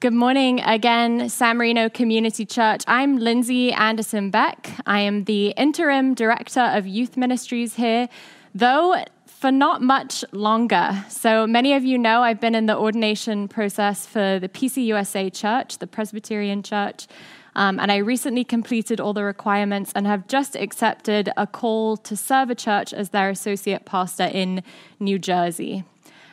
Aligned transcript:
Good 0.00 0.14
morning 0.14 0.60
again, 0.60 1.28
San 1.28 1.58
Marino 1.58 1.90
Community 1.90 2.46
Church. 2.46 2.84
I'm 2.86 3.18
Lindsay 3.18 3.70
Anderson 3.70 4.30
Beck. 4.30 4.70
I 4.86 5.00
am 5.00 5.24
the 5.24 5.48
interim 5.58 6.14
director 6.14 6.62
of 6.72 6.86
youth 6.86 7.18
ministries 7.18 7.74
here, 7.74 8.08
though 8.54 9.04
for 9.26 9.52
not 9.52 9.82
much 9.82 10.24
longer. 10.32 11.04
So 11.10 11.46
many 11.46 11.74
of 11.74 11.84
you 11.84 11.98
know 11.98 12.22
I've 12.22 12.40
been 12.40 12.54
in 12.54 12.64
the 12.64 12.78
ordination 12.78 13.46
process 13.46 14.06
for 14.06 14.38
the 14.38 14.48
PCUSA 14.48 15.34
Church, 15.34 15.76
the 15.76 15.86
Presbyterian 15.86 16.62
Church. 16.62 17.06
Um, 17.54 17.78
and 17.78 17.92
I 17.92 17.98
recently 17.98 18.44
completed 18.44 19.00
all 19.00 19.12
the 19.12 19.24
requirements 19.24 19.92
and 19.94 20.06
have 20.06 20.26
just 20.28 20.56
accepted 20.56 21.30
a 21.36 21.46
call 21.46 21.98
to 21.98 22.16
serve 22.16 22.48
a 22.48 22.54
church 22.54 22.94
as 22.94 23.10
their 23.10 23.28
associate 23.28 23.84
pastor 23.84 24.30
in 24.32 24.62
New 24.98 25.18
Jersey. 25.18 25.84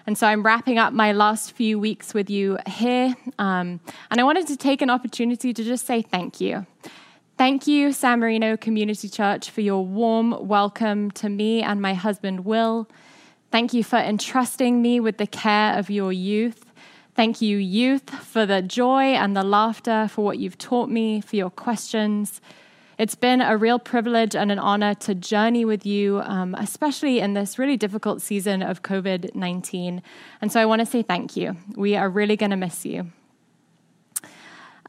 And 0.08 0.18
so 0.18 0.26
I'm 0.26 0.42
wrapping 0.42 0.78
up 0.78 0.94
my 0.94 1.12
last 1.12 1.52
few 1.52 1.78
weeks 1.78 2.14
with 2.14 2.30
you 2.30 2.58
here. 2.66 3.14
Um, 3.38 3.82
and 4.10 4.22
I 4.22 4.24
wanted 4.24 4.48
to 4.48 4.56
take 4.56 4.82
an 4.82 4.90
opportunity 4.90 5.54
to 5.54 5.64
just 5.66 5.86
say 5.86 6.02
thank 6.02 6.40
you. 6.40 6.66
Thank 7.38 7.68
you, 7.68 7.92
San 7.92 8.22
Marino 8.22 8.56
Community 8.56 9.10
Church, 9.10 9.50
for 9.50 9.60
your 9.60 9.86
warm 9.86 10.48
welcome 10.48 11.12
to 11.12 11.28
me 11.28 11.62
and 11.62 11.82
my 11.82 11.94
husband, 11.94 12.46
Will. 12.46 12.88
Thank 13.52 13.74
you 13.74 13.84
for 13.84 13.98
entrusting 13.98 14.82
me 14.82 15.02
with 15.02 15.18
the 15.18 15.28
care 15.28 15.78
of 15.78 15.90
your 15.90 16.14
youth. 16.14 16.66
Thank 17.14 17.42
you, 17.42 17.58
youth, 17.58 18.10
for 18.10 18.46
the 18.46 18.62
joy 18.62 19.14
and 19.14 19.36
the 19.36 19.44
laughter, 19.44 20.08
for 20.10 20.24
what 20.24 20.40
you've 20.40 20.58
taught 20.58 20.90
me, 20.90 21.20
for 21.20 21.36
your 21.36 21.50
questions. 21.50 22.40
It's 22.98 23.14
been 23.14 23.42
a 23.42 23.56
real 23.56 23.78
privilege 23.78 24.36
and 24.36 24.52
an 24.52 24.58
honor 24.58 24.96
to 24.96 25.14
journey 25.14 25.66
with 25.66 25.86
you, 25.86 26.20
um, 26.22 26.56
especially 26.56 27.20
in 27.20 27.34
this 27.34 27.60
really 27.60 27.78
difficult 27.78 28.24
season 28.24 28.64
of 28.64 28.82
COVID 28.82 29.36
19. 29.36 30.02
And 30.42 30.52
so 30.52 30.60
I 30.60 30.66
want 30.66 30.80
to 30.80 30.86
say 30.86 31.04
thank 31.04 31.38
you. 31.38 31.58
We 31.76 31.96
are 31.96 32.10
really 32.10 32.36
going 32.36 32.50
to 32.50 32.58
miss 32.58 32.88
you. 32.88 33.12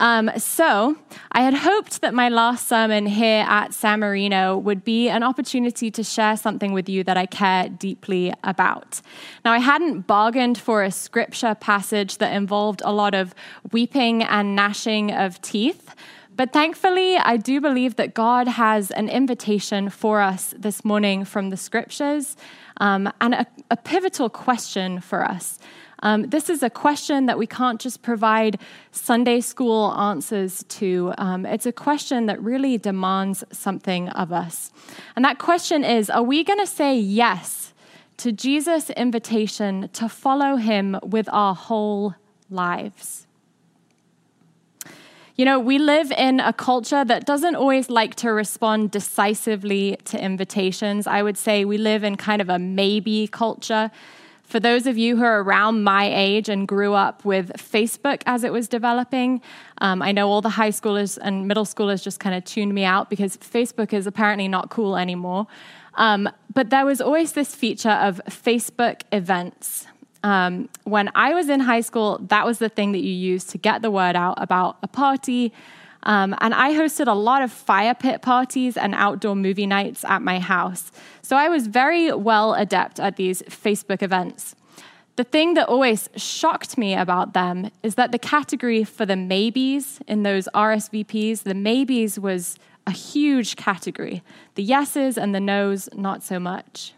Um, 0.01 0.31
so, 0.37 0.97
I 1.33 1.43
had 1.43 1.55
hoped 1.55 2.03
that 2.03 2.15
my 2.15 2.29
last 2.29 2.69
sermon 2.69 3.07
here 3.07 3.45
at 3.49 3.75
San 3.75 3.99
Marino 3.99 4.57
would 4.57 4.85
be 4.85 5.09
an 5.09 5.25
opportunity 5.25 5.91
to 5.91 6.05
share 6.05 6.37
something 6.37 6.73
with 6.73 6.89
you 6.89 7.03
that 7.03 7.17
I 7.17 7.27
care 7.27 7.69
deeply 7.69 8.33
about. 8.45 9.01
Now, 9.45 9.53
I 9.53 9.59
hadn't 9.59 10.03
bargained 10.03 10.57
for 10.57 10.85
a 10.85 10.93
scripture 10.93 11.57
passage 11.57 12.19
that 12.19 12.33
involved 12.33 12.81
a 12.85 12.93
lot 12.93 13.15
of 13.15 13.35
weeping 13.73 14.23
and 14.23 14.55
gnashing 14.55 15.13
of 15.13 15.43
teeth. 15.43 15.97
But 16.39 16.53
thankfully, 16.53 17.17
I 17.17 17.37
do 17.37 17.61
believe 17.61 17.97
that 17.97 18.15
God 18.15 18.47
has 18.47 18.93
an 18.93 19.09
invitation 19.09 19.91
for 19.91 20.21
us 20.21 20.55
this 20.57 20.85
morning 20.85 21.25
from 21.25 21.51
the 21.51 21.57
scriptures 21.57 22.37
um, 22.77 23.13
and 23.21 23.35
a, 23.35 23.47
a, 23.73 23.77
pivotal 23.77 24.31
question 24.31 25.01
for 25.01 25.25
us. 25.25 25.59
Um, 26.05 26.31
this 26.31 26.49
is 26.49 26.63
a 26.63 26.71
question 26.71 27.27
that 27.27 27.39
we 27.39 27.49
can't 27.49 27.81
just 27.81 28.03
provide 28.03 28.61
Sunday 28.93 29.41
school 29.41 29.93
answers 29.99 30.63
to. 30.69 31.13
Um, 31.19 31.45
it's 31.45 31.67
a 31.67 31.73
question 31.73 32.27
that 32.27 32.41
really 32.41 32.79
demands 32.79 33.43
something 33.51 34.09
of 34.11 34.33
us. 34.33 34.71
And 35.17 35.25
that 35.25 35.41
question 35.41 35.83
is 35.83 36.09
Are 36.09 36.23
we 36.23 36.45
going 36.45 36.61
to 36.61 36.69
say 36.69 36.97
yes 36.97 37.75
to 38.19 38.31
Jesus' 38.31 38.91
invitation 38.91 39.89
to 39.95 40.09
follow 40.09 40.55
him 40.55 41.01
with 41.03 41.29
our 41.33 41.57
whole 41.57 42.15
lives? 42.49 43.28
You 45.39 45.45
know, 45.45 45.61
we 45.61 45.79
live 45.79 46.11
in 46.11 46.41
a 46.41 46.53
culture 46.53 47.05
that 47.05 47.25
doesn't 47.25 47.55
always 47.55 47.89
like 47.89 48.17
to 48.17 48.33
respond 48.33 48.91
decisively 48.91 49.97
to 50.07 50.21
invitations. 50.21 51.07
I 51.07 51.23
would 51.23 51.39
say 51.39 51.65
we 51.65 51.79
live 51.79 52.03
in 52.03 52.17
kind 52.17 52.43
of 52.43 52.49
a 52.49 52.59
maybe 52.59 53.29
culture. 53.29 53.93
For 54.43 54.59
those 54.59 54.89
of 54.89 54.99
you 54.99 55.17
who 55.17 55.23
are 55.23 55.41
around 55.41 55.85
my 55.85 56.13
age 56.13 56.49
and 56.49 56.67
grew 56.67 56.93
up 56.95 57.25
with 57.25 57.53
Facebook 57.53 58.23
as 58.27 58.43
it 58.43 58.53
was 58.53 58.67
developing, 58.67 59.41
um, 59.81 60.03
I 60.03 60.11
know 60.11 60.29
all 60.29 60.41
the 60.41 60.49
high 60.49 60.71
schoolers 60.71 61.17
and 61.23 61.47
middle 61.47 61.65
schoolers 61.65 62.03
just 62.03 62.19
kind 62.19 62.35
of 62.35 62.45
tuned 62.45 62.75
me 62.75 62.83
out 62.83 63.09
because 63.09 63.37
Facebook 63.37 63.93
is 63.93 64.09
apparently 64.09 64.49
not 64.49 64.71
cool 64.71 64.97
anymore. 64.97 65.47
Um, 65.95 66.29
but 66.53 66.71
there 66.71 66.85
was 66.85 67.01
always 67.01 67.35
this 67.35 67.55
feature 67.55 67.91
of 67.91 68.21
Facebook 68.27 69.03
events. 69.13 69.87
Um, 70.23 70.69
when 70.85 71.11
I 71.15 71.35
was 71.35 71.49
in 71.49 71.61
high 71.61 71.81
school, 71.81 72.19
that 72.29 72.45
was 72.45 72.59
the 72.59 72.69
thing 72.69 72.93
that 72.93 73.01
you 73.01 73.13
used 73.13 73.51
to 73.51 73.59
get 73.59 73.83
the 73.83 73.91
word 73.91 74.17
out 74.17 74.35
about 74.39 74.79
a 74.83 74.89
party. 74.89 75.53
Um, 76.03 76.35
and 76.41 76.55
I 76.55 76.73
hosted 76.73 77.07
a 77.07 77.15
lot 77.15 77.43
of 77.43 77.53
fire 77.53 77.95
pit 77.95 78.23
parties 78.23 78.77
and 78.77 78.95
outdoor 78.95 79.37
movie 79.37 79.67
nights 79.67 80.05
at 80.05 80.23
my 80.23 80.39
house. 80.39 80.91
So 81.23 81.37
I 81.37 81.49
was 81.49 81.67
very 81.67 82.13
well 82.13 82.55
adept 82.55 82.99
at 83.01 83.17
these 83.17 83.43
Facebook 83.43 84.03
events. 84.03 84.55
The 85.17 85.25
thing 85.25 85.55
that 85.55 85.69
always 85.69 86.09
shocked 86.17 86.79
me 86.79 86.95
about 86.95 87.35
them 87.35 87.71
is 87.83 87.97
that 87.97 88.13
the 88.13 88.21
category 88.21 88.85
for 88.85 89.05
the 89.05 89.17
maybes 89.17 89.99
in 90.07 90.23
those 90.23 90.49
RSVPs, 90.55 91.43
the 91.43 91.55
maybes 91.55 92.21
was 92.21 92.57
a 92.87 92.93
huge 92.93 93.57
category. 93.57 94.23
The 94.55 94.63
yeses 94.63 95.19
and 95.19 95.35
the 95.35 95.41
nos, 95.41 95.89
not 95.93 96.23
so 96.23 96.39
much. 96.39 96.95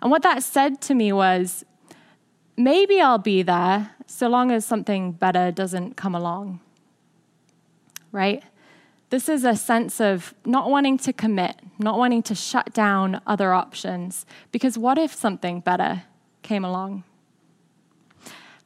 And 0.00 0.10
what 0.10 0.22
that 0.22 0.42
said 0.42 0.80
to 0.82 0.94
me 0.94 1.12
was 1.12 1.64
maybe 2.58 3.00
I'll 3.00 3.18
be 3.18 3.42
there 3.42 3.90
so 4.06 4.28
long 4.28 4.50
as 4.50 4.66
something 4.66 5.12
better 5.12 5.50
doesn't 5.50 5.96
come 5.96 6.14
along. 6.14 6.60
Right? 8.10 8.42
This 9.10 9.28
is 9.28 9.44
a 9.44 9.56
sense 9.56 10.00
of 10.00 10.34
not 10.44 10.68
wanting 10.68 10.98
to 10.98 11.12
commit, 11.12 11.56
not 11.78 11.96
wanting 11.96 12.22
to 12.24 12.34
shut 12.34 12.74
down 12.74 13.22
other 13.26 13.54
options, 13.54 14.26
because 14.52 14.76
what 14.76 14.98
if 14.98 15.14
something 15.14 15.60
better 15.60 16.02
came 16.42 16.64
along? 16.64 17.04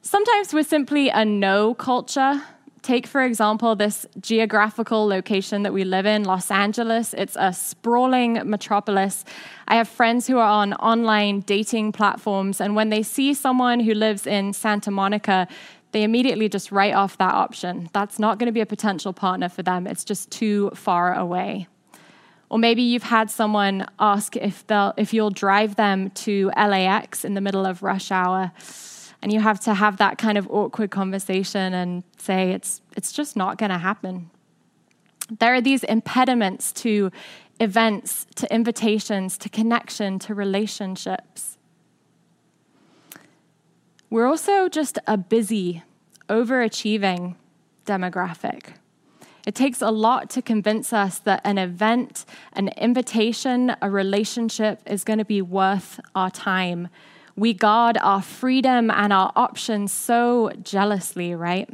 Sometimes 0.01 0.53
we're 0.53 0.63
simply 0.63 1.07
a 1.07 1.23
no 1.23 1.73
culture 1.73 2.41
Take, 2.83 3.07
for 3.07 3.23
example, 3.23 3.77
this 3.77 4.05
geographical 4.19 5.07
location 5.07 5.63
that 5.63 5.71
we 5.71 5.85
live 5.85 6.05
in, 6.05 6.25
Los 6.25 6.51
Angeles. 6.51 7.13
It's 7.13 7.37
a 7.39 7.53
sprawling 7.53 8.41
metropolis. 8.43 9.23
I 9.69 9.75
have 9.75 9.87
friends 9.87 10.27
who 10.27 10.37
are 10.37 10.49
on 10.49 10.73
online 10.73 11.39
dating 11.39 11.93
platforms, 11.93 12.59
and 12.59 12.75
when 12.75 12.89
they 12.89 13.01
see 13.01 13.33
someone 13.33 13.79
who 13.79 13.93
lives 13.93 14.27
in 14.27 14.51
Santa 14.51 14.91
Monica, 14.91 15.47
they 15.93 16.03
immediately 16.03 16.49
just 16.49 16.73
write 16.73 16.93
off 16.93 17.17
that 17.19 17.33
option. 17.33 17.89
That's 17.93 18.19
not 18.19 18.37
going 18.37 18.47
to 18.47 18.51
be 18.51 18.59
a 18.59 18.65
potential 18.65 19.13
partner 19.13 19.47
for 19.47 19.63
them, 19.63 19.87
it's 19.87 20.03
just 20.03 20.29
too 20.29 20.69
far 20.71 21.15
away. 21.15 21.69
Or 22.49 22.59
maybe 22.59 22.81
you've 22.81 23.03
had 23.03 23.31
someone 23.31 23.87
ask 23.97 24.35
if, 24.35 24.67
they'll, 24.67 24.93
if 24.97 25.13
you'll 25.13 25.29
drive 25.29 25.77
them 25.77 26.09
to 26.09 26.51
LAX 26.57 27.23
in 27.23 27.33
the 27.33 27.41
middle 27.41 27.65
of 27.65 27.81
rush 27.81 28.11
hour 28.11 28.51
and 29.23 29.31
you 29.31 29.39
have 29.39 29.59
to 29.61 29.73
have 29.73 29.97
that 29.97 30.17
kind 30.17 30.37
of 30.37 30.45
awkward 30.51 30.91
conversation 30.91 31.73
and 31.73 32.03
say 32.17 32.51
it's 32.51 32.81
it's 32.97 33.13
just 33.13 33.37
not 33.37 33.57
going 33.57 33.71
to 33.71 33.77
happen. 33.77 34.29
There 35.39 35.53
are 35.55 35.61
these 35.61 35.85
impediments 35.85 36.73
to 36.83 37.09
events 37.61 38.27
to 38.35 38.53
invitations 38.53 39.37
to 39.37 39.47
connection 39.47 40.19
to 40.19 40.35
relationships. 40.35 41.57
We're 44.09 44.27
also 44.27 44.67
just 44.67 44.99
a 45.07 45.17
busy 45.17 45.83
overachieving 46.27 47.35
demographic. 47.85 48.73
It 49.47 49.55
takes 49.55 49.81
a 49.81 49.89
lot 49.89 50.29
to 50.31 50.41
convince 50.41 50.91
us 50.91 51.19
that 51.19 51.39
an 51.45 51.57
event, 51.57 52.25
an 52.53 52.67
invitation, 52.77 53.75
a 53.81 53.89
relationship 53.89 54.81
is 54.85 55.05
going 55.05 55.19
to 55.19 55.25
be 55.25 55.41
worth 55.41 56.01
our 56.13 56.29
time 56.29 56.89
we 57.35 57.53
guard 57.53 57.97
our 58.01 58.21
freedom 58.21 58.91
and 58.91 59.11
our 59.11 59.31
options 59.35 59.91
so 59.91 60.51
jealously, 60.61 61.33
right? 61.33 61.69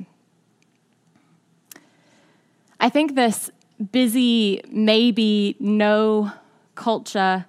I 2.79 2.89
think 2.89 3.15
this 3.15 3.51
busy, 3.91 4.61
maybe, 4.71 5.57
no 5.59 6.31
culture 6.75 7.45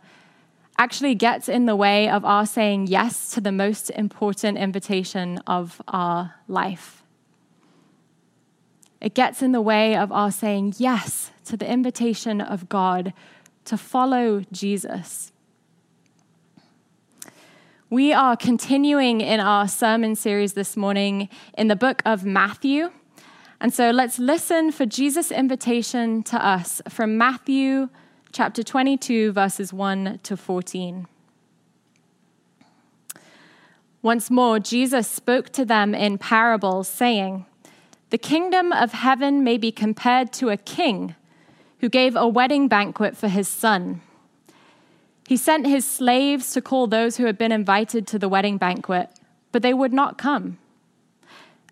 actually 0.76 1.15
gets 1.15 1.49
in 1.49 1.66
the 1.66 1.76
way 1.76 2.09
of 2.09 2.25
our 2.25 2.47
saying 2.47 2.87
yes 2.87 3.31
to 3.31 3.41
the 3.41 3.53
most 3.53 3.91
important 3.91 4.59
invitation 4.59 5.38
of 5.47 5.81
our 5.87 6.34
life. 6.49 7.03
It 9.00 9.14
gets 9.14 9.43
in 9.43 9.52
the 9.52 9.61
way 9.61 9.96
of 9.96 10.11
our 10.11 10.31
saying 10.31 10.75
yes 10.79 11.31
to 11.44 11.56
the 11.56 11.70
invitation 11.70 12.40
of 12.40 12.69
God 12.69 13.12
to 13.67 13.76
follow 13.76 14.43
Jesus. 14.52 15.32
We 17.92 18.12
are 18.12 18.37
continuing 18.37 19.20
in 19.20 19.40
our 19.40 19.66
sermon 19.66 20.14
series 20.14 20.52
this 20.52 20.76
morning 20.76 21.28
in 21.58 21.66
the 21.66 21.75
book 21.75 22.02
of 22.06 22.25
Matthew. 22.25 22.92
And 23.60 23.75
so 23.75 23.90
let's 23.90 24.16
listen 24.20 24.70
for 24.70 24.87
Jesus' 24.87 25.32
invitation 25.32 26.22
to 26.22 26.37
us 26.37 26.81
from 26.88 27.19
Matthew 27.19 27.88
chapter 28.31 28.62
22, 28.62 29.32
verses 29.32 29.72
1 29.72 30.20
to 30.22 30.37
14. 30.37 31.08
Once 34.02 34.31
more, 34.31 34.60
Jesus 34.60 35.08
spoke 35.08 35.48
to 35.48 35.64
them 35.64 35.93
in 35.93 36.16
parables, 36.16 36.86
saying, 36.86 37.44
The 38.10 38.19
kingdom 38.19 38.70
of 38.70 38.93
heaven 38.93 39.43
may 39.43 39.58
be 39.58 39.72
compared 39.72 40.32
to 40.34 40.50
a 40.50 40.56
king 40.56 41.16
who 41.81 41.88
gave 41.88 42.14
a 42.14 42.28
wedding 42.28 42.69
banquet 42.69 43.16
for 43.16 43.26
his 43.26 43.48
son. 43.48 44.00
He 45.31 45.37
sent 45.37 45.65
his 45.65 45.88
slaves 45.88 46.50
to 46.55 46.61
call 46.61 46.88
those 46.88 47.17
who 47.17 47.27
had 47.27 47.38
been 47.38 47.53
invited 47.53 48.05
to 48.09 48.19
the 48.19 48.29
wedding 48.29 48.59
banquet, 48.59 49.11
but 49.53 49.62
they 49.62 49.73
would 49.73 49.93
not 49.93 50.19
come. 50.19 50.59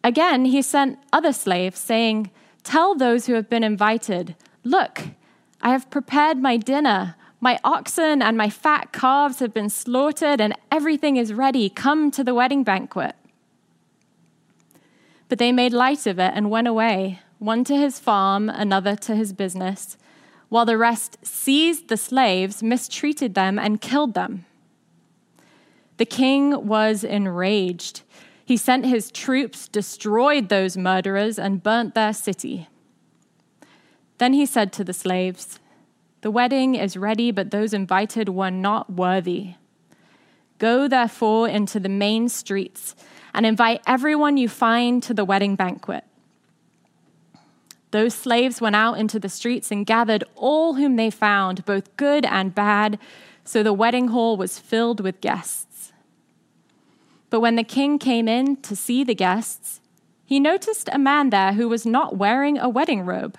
Again, 0.04 0.44
he 0.44 0.62
sent 0.62 1.00
other 1.12 1.32
slaves, 1.32 1.80
saying, 1.80 2.30
Tell 2.62 2.94
those 2.94 3.26
who 3.26 3.34
have 3.34 3.50
been 3.50 3.64
invited, 3.64 4.36
Look, 4.62 5.08
I 5.60 5.70
have 5.70 5.90
prepared 5.90 6.38
my 6.38 6.56
dinner. 6.56 7.16
My 7.40 7.58
oxen 7.64 8.22
and 8.22 8.36
my 8.36 8.48
fat 8.48 8.92
calves 8.92 9.40
have 9.40 9.52
been 9.52 9.70
slaughtered, 9.70 10.40
and 10.40 10.54
everything 10.70 11.16
is 11.16 11.34
ready. 11.34 11.68
Come 11.68 12.12
to 12.12 12.22
the 12.22 12.34
wedding 12.34 12.62
banquet. 12.62 13.16
But 15.28 15.40
they 15.40 15.50
made 15.50 15.72
light 15.72 16.06
of 16.06 16.20
it 16.20 16.30
and 16.32 16.48
went 16.48 16.68
away, 16.68 17.18
one 17.40 17.64
to 17.64 17.74
his 17.74 17.98
farm, 17.98 18.48
another 18.48 18.94
to 18.94 19.16
his 19.16 19.32
business, 19.32 19.96
while 20.48 20.64
the 20.64 20.78
rest 20.78 21.18
seized 21.22 21.88
the 21.88 21.96
slaves, 21.96 22.62
mistreated 22.62 23.34
them, 23.34 23.58
and 23.58 23.80
killed 23.80 24.14
them. 24.14 24.46
The 25.98 26.06
king 26.06 26.66
was 26.66 27.04
enraged. 27.04 28.02
He 28.44 28.56
sent 28.56 28.86
his 28.86 29.10
troops, 29.10 29.68
destroyed 29.68 30.48
those 30.48 30.76
murderers, 30.76 31.38
and 31.38 31.62
burnt 31.62 31.94
their 31.94 32.12
city. 32.12 32.68
Then 34.18 34.32
he 34.32 34.46
said 34.46 34.72
to 34.74 34.84
the 34.84 34.92
slaves, 34.92 35.60
The 36.22 36.30
wedding 36.30 36.74
is 36.74 36.96
ready, 36.96 37.30
but 37.30 37.50
those 37.50 37.74
invited 37.74 38.30
were 38.30 38.50
not 38.50 38.90
worthy. 38.90 39.54
Go 40.58 40.88
therefore 40.88 41.48
into 41.48 41.78
the 41.78 41.88
main 41.88 42.28
streets 42.28 42.96
and 43.34 43.46
invite 43.46 43.82
everyone 43.86 44.36
you 44.36 44.48
find 44.48 45.02
to 45.04 45.14
the 45.14 45.24
wedding 45.24 45.54
banquet. 45.54 46.04
Those 47.90 48.14
slaves 48.14 48.60
went 48.60 48.76
out 48.76 48.98
into 48.98 49.18
the 49.18 49.28
streets 49.28 49.70
and 49.70 49.86
gathered 49.86 50.24
all 50.34 50.74
whom 50.74 50.96
they 50.96 51.10
found, 51.10 51.64
both 51.64 51.96
good 51.96 52.26
and 52.26 52.54
bad, 52.54 52.98
so 53.44 53.62
the 53.62 53.72
wedding 53.72 54.08
hall 54.08 54.36
was 54.36 54.58
filled 54.58 55.00
with 55.00 55.20
guests. 55.20 55.92
But 57.30 57.40
when 57.40 57.56
the 57.56 57.64
king 57.64 57.98
came 57.98 58.28
in 58.28 58.56
to 58.56 58.76
see 58.76 59.04
the 59.04 59.14
guests, 59.14 59.80
he 60.24 60.38
noticed 60.38 60.90
a 60.92 60.98
man 60.98 61.30
there 61.30 61.54
who 61.54 61.68
was 61.68 61.86
not 61.86 62.16
wearing 62.16 62.58
a 62.58 62.68
wedding 62.68 63.06
robe. 63.06 63.38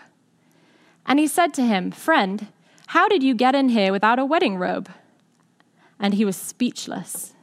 And 1.05 1.19
he 1.19 1.27
said 1.27 1.53
to 1.55 1.63
him, 1.63 1.91
Friend, 1.91 2.47
how 2.87 3.07
did 3.07 3.21
you 3.21 3.35
get 3.35 3.53
in 3.53 3.69
here 3.69 3.91
without 3.91 4.17
a 4.17 4.25
wedding 4.25 4.57
robe? 4.57 4.89
And 5.99 6.15
he 6.15 6.25
was 6.25 6.35
speechless. 6.35 7.33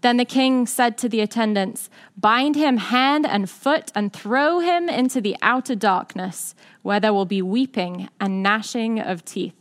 Then 0.00 0.16
the 0.16 0.24
king 0.24 0.66
said 0.66 0.96
to 0.98 1.08
the 1.08 1.20
attendants, 1.20 1.90
Bind 2.16 2.54
him 2.54 2.76
hand 2.76 3.26
and 3.26 3.50
foot 3.50 3.90
and 3.94 4.12
throw 4.12 4.60
him 4.60 4.88
into 4.88 5.20
the 5.20 5.36
outer 5.42 5.74
darkness, 5.74 6.54
where 6.82 7.00
there 7.00 7.12
will 7.12 7.24
be 7.24 7.42
weeping 7.42 8.08
and 8.20 8.42
gnashing 8.42 9.00
of 9.00 9.24
teeth. 9.24 9.54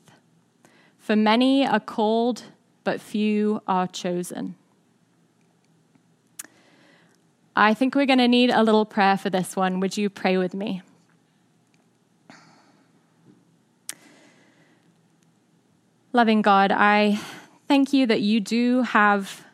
For 1.00 1.16
many 1.16 1.66
are 1.66 1.80
called, 1.80 2.44
but 2.84 3.02
few 3.02 3.62
are 3.68 3.88
chosen. 3.88 4.56
I 7.56 7.74
think 7.74 7.96
we're 7.96 8.06
going 8.06 8.20
to 8.20 8.28
need 8.28 8.52
a 8.52 8.62
little 8.62 8.86
prayer 8.86 9.18
for 9.18 9.32
this 9.32 9.56
one. 9.56 9.80
Would 9.80 9.98
you 9.98 10.12
pray 10.12 10.38
with 10.38 10.54
me? 10.54 10.84
Loving 16.14 16.44
God, 16.44 16.72
I 16.72 17.20
thank 17.68 17.94
you 17.94 18.06
that 18.06 18.22
you 18.22 18.40
do 18.40 18.84
have 18.84 19.47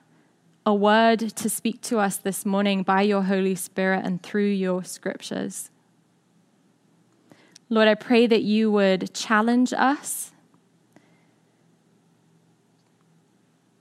a 0.65 0.74
word 0.74 1.19
to 1.19 1.50
speak 1.50 1.81
to 1.81 2.00
us 2.00 2.18
this 2.18 2.45
morning 2.45 2.83
by 2.83 3.01
your 3.01 3.24
Holy 3.24 3.56
Spirit 3.56 4.06
and 4.06 4.24
through 4.24 4.50
your 4.50 4.83
scriptures. 4.83 5.69
Lord, 7.69 7.88
I 7.88 7.95
pray 7.95 8.27
that 8.27 8.44
you 8.44 8.71
would 8.71 9.13
challenge 9.13 9.74
us, 9.74 10.31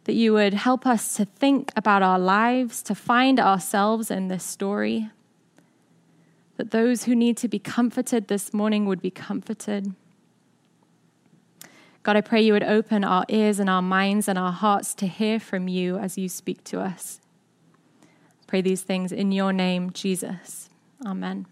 that 0.05 0.15
you 0.15 0.33
would 0.33 0.55
help 0.55 0.85
us 0.85 1.15
to 1.17 1.25
think 1.25 1.71
about 1.77 2.03
our 2.03 2.19
lives, 2.19 2.83
to 2.83 2.95
find 2.95 3.39
ourselves 3.39 4.11
in 4.11 4.27
this 4.27 4.43
story, 4.43 5.11
that 6.57 6.73
those 6.73 7.05
who 7.05 7.15
need 7.15 7.37
to 7.37 7.49
be 7.49 7.61
comforted 7.61 8.27
this 8.27 8.53
morning 8.53 8.87
would 8.87 9.01
be 9.01 9.11
comforted. 9.11 9.95
God, 12.03 12.17
I 12.17 12.21
pray 12.21 12.43
you 12.43 12.53
would 12.53 12.65
open 12.65 13.05
our 13.05 13.25
ears 13.29 13.61
and 13.61 13.71
our 13.71 13.83
minds 13.83 14.27
and 14.27 14.37
our 14.37 14.51
hearts 14.51 14.93
to 14.97 15.07
hear 15.07 15.39
from 15.39 15.69
you 15.69 15.99
as 15.99 16.19
you 16.19 16.29
speak 16.29 16.65
to 16.65 16.81
us. 16.81 17.21
I 18.03 18.45
pray 18.49 18.61
these 18.61 18.83
things 18.83 19.13
in 19.13 19.31
your 19.31 19.53
name, 19.53 19.93
Jesus. 19.93 20.69
Amen. 21.07 21.47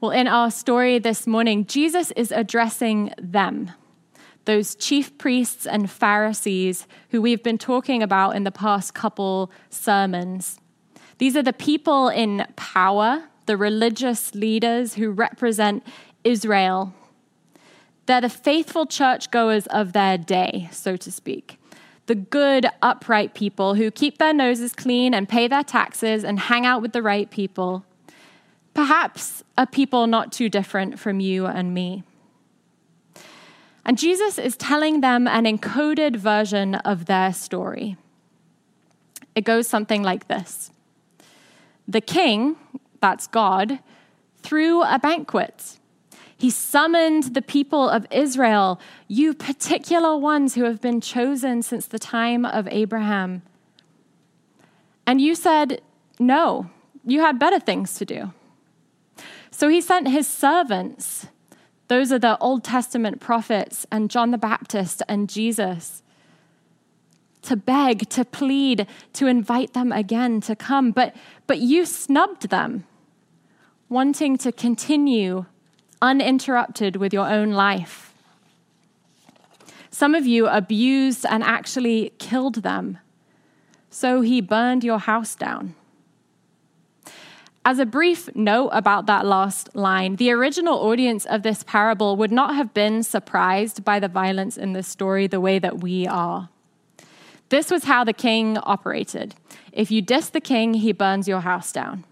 Well, 0.00 0.10
in 0.10 0.28
our 0.28 0.50
story 0.50 0.98
this 0.98 1.26
morning, 1.26 1.64
Jesus 1.64 2.10
is 2.12 2.30
addressing 2.30 3.12
them, 3.18 3.72
those 4.44 4.74
chief 4.74 5.16
priests 5.16 5.66
and 5.66 5.90
Pharisees 5.90 6.86
who 7.10 7.22
we've 7.22 7.42
been 7.42 7.58
talking 7.58 8.02
about 8.02 8.36
in 8.36 8.44
the 8.44 8.52
past 8.52 8.94
couple 8.94 9.50
sermons. 9.70 10.60
These 11.16 11.36
are 11.36 11.42
the 11.42 11.52
people 11.52 12.08
in 12.08 12.46
power, 12.56 13.24
the 13.46 13.56
religious 13.56 14.34
leaders 14.34 14.94
who 14.94 15.10
represent 15.10 15.84
Israel 16.22 16.92
they're 18.08 18.22
the 18.22 18.30
faithful 18.30 18.86
churchgoers 18.86 19.66
of 19.66 19.92
their 19.92 20.16
day, 20.16 20.68
so 20.72 20.96
to 20.96 21.12
speak. 21.12 21.60
The 22.06 22.14
good, 22.14 22.66
upright 22.80 23.34
people 23.34 23.74
who 23.74 23.90
keep 23.90 24.16
their 24.16 24.32
noses 24.32 24.72
clean 24.72 25.12
and 25.12 25.28
pay 25.28 25.46
their 25.46 25.62
taxes 25.62 26.24
and 26.24 26.40
hang 26.40 26.64
out 26.64 26.80
with 26.80 26.94
the 26.94 27.02
right 27.02 27.30
people. 27.30 27.84
Perhaps 28.72 29.44
a 29.58 29.66
people 29.66 30.06
not 30.06 30.32
too 30.32 30.48
different 30.48 30.98
from 30.98 31.20
you 31.20 31.44
and 31.44 31.74
me. 31.74 32.02
And 33.84 33.98
Jesus 33.98 34.38
is 34.38 34.56
telling 34.56 35.02
them 35.02 35.28
an 35.28 35.44
encoded 35.44 36.16
version 36.16 36.76
of 36.76 37.04
their 37.04 37.34
story. 37.34 37.98
It 39.34 39.44
goes 39.44 39.68
something 39.68 40.02
like 40.02 40.28
this 40.28 40.70
The 41.86 42.00
king, 42.00 42.56
that's 43.02 43.26
God, 43.26 43.80
threw 44.38 44.82
a 44.82 44.98
banquet 44.98 45.78
he 46.38 46.50
summoned 46.50 47.34
the 47.34 47.42
people 47.42 47.88
of 47.88 48.06
Israel, 48.12 48.80
you 49.08 49.34
particular 49.34 50.16
ones 50.16 50.54
who 50.54 50.62
have 50.64 50.80
been 50.80 51.00
chosen 51.00 51.62
since 51.62 51.86
the 51.86 51.98
time 51.98 52.44
of 52.44 52.68
Abraham. 52.68 53.42
And 55.04 55.20
you 55.20 55.34
said, 55.34 55.82
No, 56.20 56.70
you 57.04 57.22
had 57.22 57.40
better 57.40 57.58
things 57.58 57.94
to 57.94 58.04
do. 58.04 58.32
So 59.50 59.68
he 59.68 59.80
sent 59.80 60.08
his 60.08 60.28
servants. 60.28 61.26
Those 61.88 62.12
are 62.12 62.20
the 62.20 62.38
Old 62.38 62.62
Testament 62.62 63.20
prophets 63.20 63.84
and 63.90 64.08
John 64.08 64.30
the 64.30 64.38
Baptist 64.38 65.02
and 65.08 65.28
Jesus 65.28 66.02
to 67.42 67.56
beg, 67.56 68.08
to 68.10 68.24
plead, 68.24 68.86
to 69.14 69.26
invite 69.26 69.72
them 69.72 69.90
again 69.90 70.40
to 70.42 70.54
come. 70.54 70.92
But, 70.92 71.16
but 71.46 71.58
you 71.58 71.84
snubbed 71.84 72.50
them, 72.50 72.84
wanting 73.88 74.36
to 74.38 74.52
continue 74.52 75.46
uninterrupted 76.00 76.96
with 76.96 77.12
your 77.12 77.28
own 77.28 77.52
life. 77.52 78.12
Some 79.90 80.14
of 80.14 80.26
you 80.26 80.46
abused 80.46 81.26
and 81.28 81.42
actually 81.42 82.12
killed 82.18 82.56
them, 82.56 82.98
so 83.90 84.20
he 84.20 84.40
burned 84.40 84.84
your 84.84 84.98
house 84.98 85.34
down. 85.34 85.74
As 87.64 87.78
a 87.78 87.84
brief 87.84 88.34
note 88.34 88.68
about 88.68 89.06
that 89.06 89.26
last 89.26 89.74
line, 89.74 90.16
the 90.16 90.30
original 90.30 90.78
audience 90.78 91.26
of 91.26 91.42
this 91.42 91.62
parable 91.64 92.16
would 92.16 92.32
not 92.32 92.54
have 92.54 92.72
been 92.72 93.02
surprised 93.02 93.84
by 93.84 94.00
the 94.00 94.08
violence 94.08 94.56
in 94.56 94.72
this 94.72 94.88
story 94.88 95.26
the 95.26 95.40
way 95.40 95.58
that 95.58 95.80
we 95.80 96.06
are. 96.06 96.48
This 97.50 97.70
was 97.70 97.84
how 97.84 98.04
the 98.04 98.12
king 98.12 98.56
operated. 98.58 99.34
If 99.72 99.90
you 99.90 100.00
diss 100.00 100.30
the 100.30 100.40
king, 100.40 100.74
he 100.74 100.92
burns 100.92 101.28
your 101.28 101.40
house 101.40 101.72
down. 101.72 102.04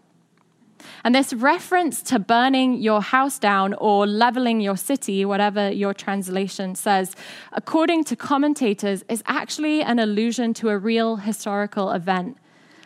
And 1.04 1.14
this 1.14 1.32
reference 1.32 2.02
to 2.02 2.18
burning 2.18 2.74
your 2.74 3.00
house 3.00 3.38
down 3.38 3.74
or 3.74 4.06
leveling 4.06 4.60
your 4.60 4.76
city, 4.76 5.24
whatever 5.24 5.70
your 5.70 5.94
translation 5.94 6.74
says, 6.74 7.14
according 7.52 8.04
to 8.04 8.16
commentators, 8.16 9.04
is 9.08 9.22
actually 9.26 9.82
an 9.82 9.98
allusion 9.98 10.54
to 10.54 10.68
a 10.68 10.78
real 10.78 11.16
historical 11.16 11.90
event. 11.90 12.38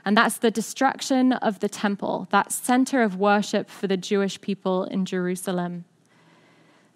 And 0.05 0.17
that's 0.17 0.39
the 0.39 0.51
destruction 0.51 1.33
of 1.35 1.61
the 1.61 1.69
temple, 1.69 2.27
that 2.31 2.53
center 2.53 3.03
of 3.03 3.17
worship 3.17 3.69
for 3.69 3.87
the 3.87 3.97
Jewish 3.97 4.41
people 4.41 4.85
in 4.85 5.05
Jerusalem. 5.05 5.85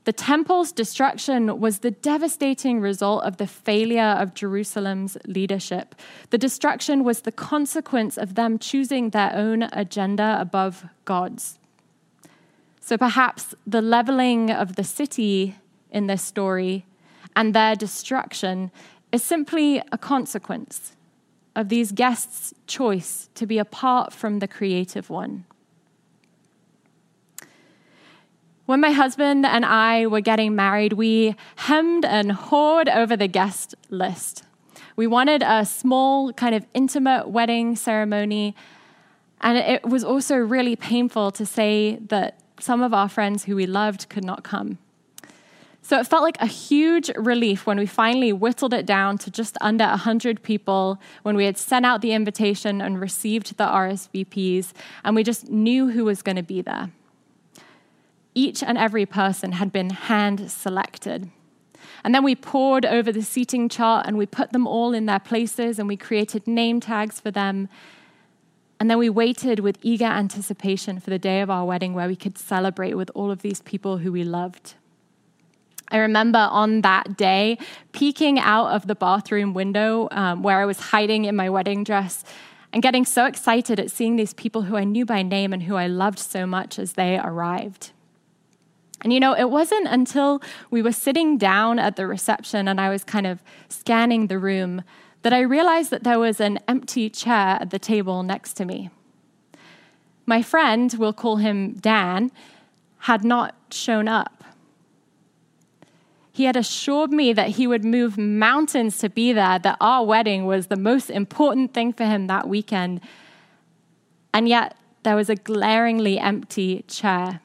The 0.05 0.13
temple's 0.13 0.71
destruction 0.71 1.59
was 1.59 1.79
the 1.79 1.91
devastating 1.91 2.81
result 2.81 3.25
of 3.25 3.39
the 3.39 3.47
failure 3.47 4.03
of 4.03 4.35
Jerusalem's 4.35 5.17
leadership. 5.27 5.95
The 6.29 6.37
destruction 6.37 7.05
was 7.05 7.23
the 7.23 7.33
consequence 7.33 8.19
of 8.19 8.35
them 8.35 8.59
choosing 8.59 9.11
their 9.11 9.33
own 9.35 9.63
agenda 9.73 10.37
above 10.39 10.85
God's. 11.07 11.59
So 12.81 12.99
perhaps 12.99 13.55
the 13.67 13.81
leveling 13.81 14.51
of 14.51 14.77
the 14.77 14.85
city 14.85 15.57
in 15.91 16.07
this 16.07 16.23
story 16.23 16.85
and 17.35 17.55
their 17.55 17.75
destruction 17.75 18.71
is 19.11 19.23
simply 19.23 19.83
a 19.91 19.97
consequence 19.97 20.93
of 21.57 21.71
these 21.71 21.93
guests' 21.93 22.53
choice 22.67 23.31
to 23.37 23.47
be 23.47 23.57
apart 23.57 24.13
from 24.13 24.41
the 24.41 24.49
creative 24.49 25.09
one. 25.09 25.47
When 28.67 28.81
my 28.81 28.93
husband 28.93 29.45
and 29.45 29.63
I 29.63 30.07
were 30.07 30.23
getting 30.23 30.57
married, 30.57 30.95
we 30.95 31.37
hemmed 31.57 32.07
and 32.07 32.33
hawed 32.33 32.89
over 32.89 33.15
the 33.15 33.29
guest 33.29 33.75
list. 33.91 34.45
We 34.97 35.07
wanted 35.07 35.43
a 35.43 35.67
small, 35.67 36.33
kind 36.33 36.55
of 36.55 36.65
intimate 36.73 37.29
wedding 37.29 37.77
ceremony. 37.77 38.55
And 39.43 39.59
it 39.59 39.85
was 39.85 40.03
also 40.03 40.37
really 40.37 40.77
painful 40.77 41.31
to 41.33 41.45
say 41.45 41.97
that 42.09 42.41
some 42.59 42.83
of 42.83 42.95
our 42.95 43.09
friends 43.09 43.45
who 43.45 43.55
we 43.55 43.67
loved 43.67 44.09
could 44.09 44.25
not 44.25 44.45
come. 44.45 44.79
So 45.83 46.01
it 46.01 46.07
felt 46.07 46.23
like 46.23 46.41
a 46.41 46.47
huge 46.47 47.11
relief 47.17 47.67
when 47.67 47.79
we 47.79 47.85
finally 47.85 48.33
whittled 48.33 48.73
it 48.73 48.87
down 48.87 49.19
to 49.19 49.31
just 49.31 49.59
under 49.61 49.85
100 49.85 50.43
people, 50.43 50.99
when 51.23 51.37
we 51.37 51.45
had 51.45 51.59
sent 51.59 51.85
out 51.85 52.01
the 52.01 52.13
invitation 52.13 52.81
and 52.81 52.99
received 52.99 53.59
the 53.59 53.67
RSVPs, 53.67 54.73
and 55.05 55.15
we 55.15 55.23
just 55.23 55.51
knew 55.51 55.91
who 55.91 56.07
was 56.07 56.23
going 56.23 56.37
to 56.37 56.43
be 56.43 56.63
there. 56.63 56.91
Each 58.35 58.63
and 58.63 58.77
every 58.77 59.07
person 59.07 59.53
had 59.53 59.73
been 59.73 59.91
hand 59.91 60.51
selected. 60.51 61.31
And 62.03 62.15
then 62.15 62.23
we 62.25 62.35
poured 62.35 62.85
over 62.85 63.11
the 63.13 63.23
seating 63.23 63.69
chart 63.69 64.07
and 64.07 64.19
we 64.19 64.27
put 64.27 64.53
them 64.53 64.67
all 64.67 64.93
in 64.93 65.07
their 65.07 65.19
places 65.19 65.79
and 65.79 65.89
we 65.89 65.97
created 65.97 66.47
name 66.47 66.81
tags 66.81 67.21
for 67.21 67.31
them. 67.31 67.69
And 68.79 68.91
then 68.91 68.99
we 68.99 69.09
waited 69.09 69.61
with 69.61 69.79
eager 69.83 70.05
anticipation 70.05 71.01
for 71.01 71.11
the 71.11 71.19
day 71.19 71.41
of 71.41 71.49
our 71.49 71.65
wedding 71.65 71.95
where 71.95 72.09
we 72.09 72.17
could 72.17 72.37
celebrate 72.37 72.95
with 72.95 73.11
all 73.15 73.31
of 73.31 73.43
these 73.43 73.63
people 73.63 73.99
who 73.99 74.13
we 74.13 74.25
loved. 74.25 74.75
I 75.89 75.99
remember 75.99 76.49
on 76.51 76.81
that 76.81 77.17
day 77.17 77.59
peeking 77.93 78.39
out 78.39 78.69
of 78.69 78.87
the 78.87 78.95
bathroom 78.95 79.55
window 79.55 80.09
um, 80.11 80.43
where 80.43 80.61
I 80.61 80.65
was 80.65 80.81
hiding 80.81 81.25
in 81.25 81.37
my 81.37 81.49
wedding 81.49 81.85
dress 81.85 82.25
and 82.73 82.83
getting 82.83 83.05
so 83.05 83.27
excited 83.27 83.79
at 83.79 83.91
seeing 83.91 84.17
these 84.17 84.35
people 84.35 84.63
who 84.63 84.77
I 84.77 84.85
knew 84.85 85.07
by 85.07 85.23
name 85.23 85.53
and 85.53 85.63
who 85.63 85.77
I 85.77 85.87
loved 85.87 86.19
so 86.19 86.47
much 86.47 86.79
as 86.79 86.95
they 86.95 87.19
arrived. 87.19 87.93
And 89.03 89.13
you 89.13 89.21
know, 89.21 89.35
it 89.35 89.51
wasn't 89.51 89.89
until 89.89 90.41
we 90.71 90.81
were 90.83 90.93
sitting 90.93 91.37
down 91.37 91.79
at 91.79 91.97
the 91.97 92.07
reception 92.07 92.69
and 92.69 92.81
I 92.81 92.89
was 92.89 93.05
kind 93.05 93.27
of 93.27 93.43
scanning 93.69 94.29
the 94.29 94.39
room 94.39 94.83
that 95.23 95.33
I 95.33 95.41
realized 95.41 95.91
that 95.91 96.05
there 96.05 96.19
was 96.19 96.41
an 96.41 96.59
empty 96.69 97.09
chair 97.11 97.59
at 97.61 97.71
the 97.71 97.79
table 97.79 98.23
next 98.23 98.55
to 98.55 98.65
me. 98.65 98.91
My 100.27 100.43
friend, 100.43 100.95
we'll 100.99 101.13
call 101.13 101.37
him 101.37 101.75
Dan, 101.75 102.31
had 102.99 103.25
not 103.25 103.55
shown 103.71 104.09
up. 104.09 104.45
He 106.33 106.45
had 106.45 106.57
assured 106.57 107.11
me 107.11 107.33
that 107.33 107.51
he 107.51 107.67
would 107.67 107.85
move 107.85 108.19
mountains 108.19 108.99
to 108.99 109.09
be 109.09 109.33
there, 109.33 109.59
that 109.59 109.77
our 109.81 110.05
wedding 110.05 110.47
was 110.47 110.67
the 110.67 110.77
most 110.77 111.09
important 111.09 111.73
thing 111.73 111.93
for 111.93 112.05
him 112.05 112.27
that 112.27 112.49
weekend. 112.49 113.01
And 114.33 114.49
yet, 114.49 114.77
there 115.05 115.15
was 115.15 115.31
a 115.31 115.37
glaringly 115.37 116.19
empty 116.19 116.85
chair. 116.89 117.41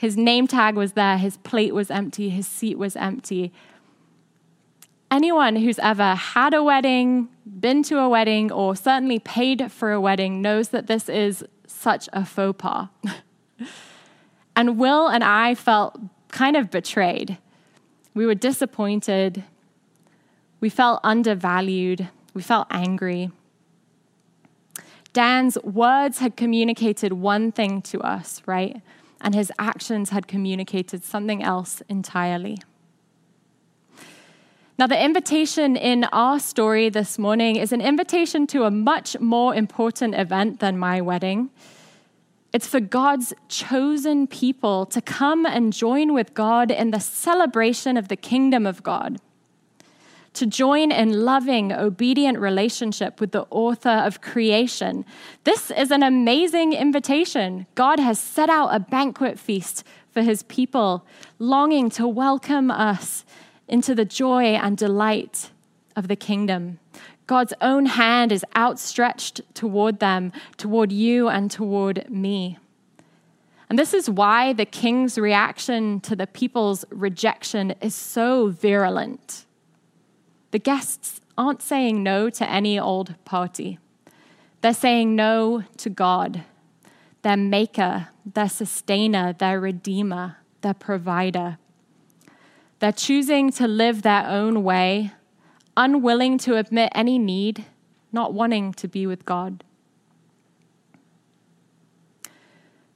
His 0.00 0.16
name 0.16 0.46
tag 0.46 0.76
was 0.76 0.94
there, 0.94 1.18
his 1.18 1.36
plate 1.36 1.74
was 1.74 1.90
empty, 1.90 2.30
his 2.30 2.46
seat 2.46 2.78
was 2.78 2.96
empty. 2.96 3.52
Anyone 5.10 5.56
who's 5.56 5.78
ever 5.78 6.14
had 6.14 6.54
a 6.54 6.62
wedding, 6.62 7.28
been 7.44 7.82
to 7.82 7.98
a 7.98 8.08
wedding, 8.08 8.50
or 8.50 8.74
certainly 8.74 9.18
paid 9.18 9.70
for 9.70 9.92
a 9.92 10.00
wedding 10.00 10.40
knows 10.40 10.70
that 10.70 10.86
this 10.86 11.10
is 11.10 11.44
such 11.66 12.08
a 12.14 12.24
faux 12.24 12.56
pas. 12.56 12.88
and 14.56 14.78
Will 14.78 15.06
and 15.06 15.22
I 15.22 15.54
felt 15.54 16.00
kind 16.28 16.56
of 16.56 16.70
betrayed. 16.70 17.36
We 18.14 18.24
were 18.24 18.34
disappointed. 18.34 19.44
We 20.60 20.70
felt 20.70 21.00
undervalued. 21.04 22.08
We 22.32 22.40
felt 22.40 22.68
angry. 22.70 23.32
Dan's 25.12 25.58
words 25.62 26.20
had 26.20 26.38
communicated 26.38 27.12
one 27.12 27.52
thing 27.52 27.82
to 27.82 28.00
us, 28.00 28.40
right? 28.46 28.80
And 29.20 29.34
his 29.34 29.52
actions 29.58 30.10
had 30.10 30.26
communicated 30.26 31.04
something 31.04 31.42
else 31.42 31.82
entirely. 31.88 32.58
Now, 34.78 34.86
the 34.86 35.04
invitation 35.04 35.76
in 35.76 36.04
our 36.04 36.40
story 36.40 36.88
this 36.88 37.18
morning 37.18 37.56
is 37.56 37.70
an 37.70 37.82
invitation 37.82 38.46
to 38.46 38.64
a 38.64 38.70
much 38.70 39.18
more 39.20 39.54
important 39.54 40.14
event 40.14 40.60
than 40.60 40.78
my 40.78 41.02
wedding. 41.02 41.50
It's 42.52 42.66
for 42.66 42.80
God's 42.80 43.34
chosen 43.48 44.26
people 44.26 44.86
to 44.86 45.02
come 45.02 45.44
and 45.44 45.72
join 45.72 46.14
with 46.14 46.32
God 46.32 46.70
in 46.70 46.92
the 46.92 46.98
celebration 46.98 47.98
of 47.98 48.08
the 48.08 48.16
kingdom 48.16 48.66
of 48.66 48.82
God, 48.82 49.20
to 50.34 50.46
join 50.46 50.92
in 50.92 51.24
loving, 51.24 51.72
obedient 51.72 52.38
relationship 52.38 53.20
with 53.20 53.32
the 53.32 53.46
author 53.50 53.88
of 53.88 54.20
creation. 54.20 55.04
This 55.44 55.70
is 55.70 55.90
an 55.90 56.02
amazing 56.02 56.72
invitation. 56.72 57.66
God 57.74 57.98
has 57.98 58.18
set 58.18 58.48
out 58.48 58.68
a 58.68 58.80
banquet 58.80 59.38
feast 59.38 59.84
for 60.10 60.22
his 60.22 60.42
people, 60.44 61.04
longing 61.38 61.90
to 61.90 62.06
welcome 62.06 62.70
us 62.70 63.24
into 63.68 63.94
the 63.94 64.04
joy 64.04 64.54
and 64.54 64.76
delight 64.76 65.50
of 65.96 66.08
the 66.08 66.16
kingdom. 66.16 66.78
God's 67.26 67.54
own 67.60 67.86
hand 67.86 68.32
is 68.32 68.44
outstretched 68.56 69.40
toward 69.54 70.00
them, 70.00 70.32
toward 70.56 70.90
you, 70.90 71.28
and 71.28 71.50
toward 71.50 72.10
me. 72.10 72.58
And 73.68 73.78
this 73.78 73.94
is 73.94 74.10
why 74.10 74.52
the 74.52 74.64
king's 74.64 75.16
reaction 75.16 76.00
to 76.00 76.16
the 76.16 76.26
people's 76.26 76.84
rejection 76.90 77.70
is 77.80 77.94
so 77.94 78.48
virulent. 78.48 79.46
The 80.50 80.58
guests 80.58 81.20
aren't 81.38 81.62
saying 81.62 82.02
no 82.02 82.28
to 82.30 82.50
any 82.50 82.78
old 82.78 83.14
party, 83.24 83.78
they're 84.60 84.74
saying 84.74 85.16
no 85.16 85.64
to 85.78 85.90
God, 85.90 86.44
their 87.22 87.36
maker, 87.36 88.08
their 88.26 88.48
sustainer, 88.48 89.32
their 89.32 89.58
redeemer, 89.60 90.36
their 90.60 90.74
provider. 90.74 91.58
They're 92.78 92.92
choosing 92.92 93.52
to 93.52 93.66
live 93.66 94.02
their 94.02 94.26
own 94.26 94.62
way 94.62 95.12
unwilling 95.76 96.36
to 96.36 96.56
admit 96.56 96.92
any 96.94 97.18
need, 97.18 97.64
not 98.12 98.34
wanting 98.34 98.72
to 98.74 98.88
be 98.88 99.06
with 99.06 99.24
God. 99.24 99.64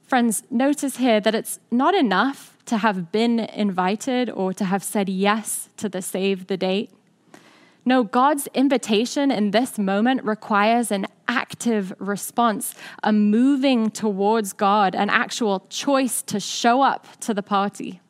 Friends, 0.03 0.43
notice 0.51 0.97
here 0.97 1.19
that 1.19 1.33
it's 1.33 1.59
not 1.71 1.95
enough 1.95 2.57
to 2.65 2.77
have 2.77 3.11
been 3.11 3.39
invited 3.39 4.29
or 4.29 4.53
to 4.53 4.65
have 4.65 4.83
said 4.83 5.09
yes 5.09 5.69
to 5.77 5.89
the 5.89 6.01
save 6.01 6.47
the 6.47 6.57
date. 6.57 6.91
No, 7.87 8.03
God's 8.03 8.47
invitation 8.55 9.29
in 9.29 9.51
this 9.51 9.77
moment 9.77 10.23
requires 10.23 10.91
an 10.91 11.05
active 11.27 11.93
response, 11.99 12.73
a 13.03 13.13
moving 13.13 13.91
towards 13.91 14.53
God, 14.53 14.95
an 14.95 15.11
actual 15.11 15.67
choice 15.69 16.23
to 16.23 16.39
show 16.39 16.81
up 16.81 17.05
to 17.21 17.33
the 17.33 17.43
party. 17.43 18.01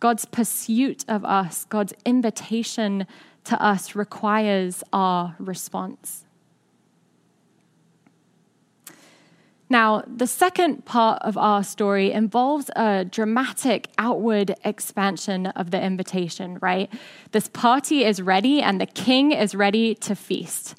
God's 0.00 0.24
pursuit 0.24 1.04
of 1.06 1.24
us, 1.24 1.66
God's 1.66 1.92
invitation 2.06 3.06
to 3.44 3.62
us 3.62 3.94
requires 3.94 4.82
our 4.92 5.36
response. 5.38 6.23
Now, 9.74 10.04
the 10.06 10.28
second 10.28 10.84
part 10.84 11.20
of 11.22 11.36
our 11.36 11.64
story 11.64 12.12
involves 12.12 12.70
a 12.76 13.04
dramatic 13.04 13.88
outward 13.98 14.54
expansion 14.64 15.46
of 15.46 15.72
the 15.72 15.82
invitation, 15.82 16.58
right? 16.62 16.88
This 17.32 17.48
party 17.48 18.04
is 18.04 18.22
ready 18.22 18.62
and 18.62 18.80
the 18.80 18.86
king 18.86 19.32
is 19.32 19.52
ready 19.52 19.96
to 19.96 20.14
feast. 20.14 20.76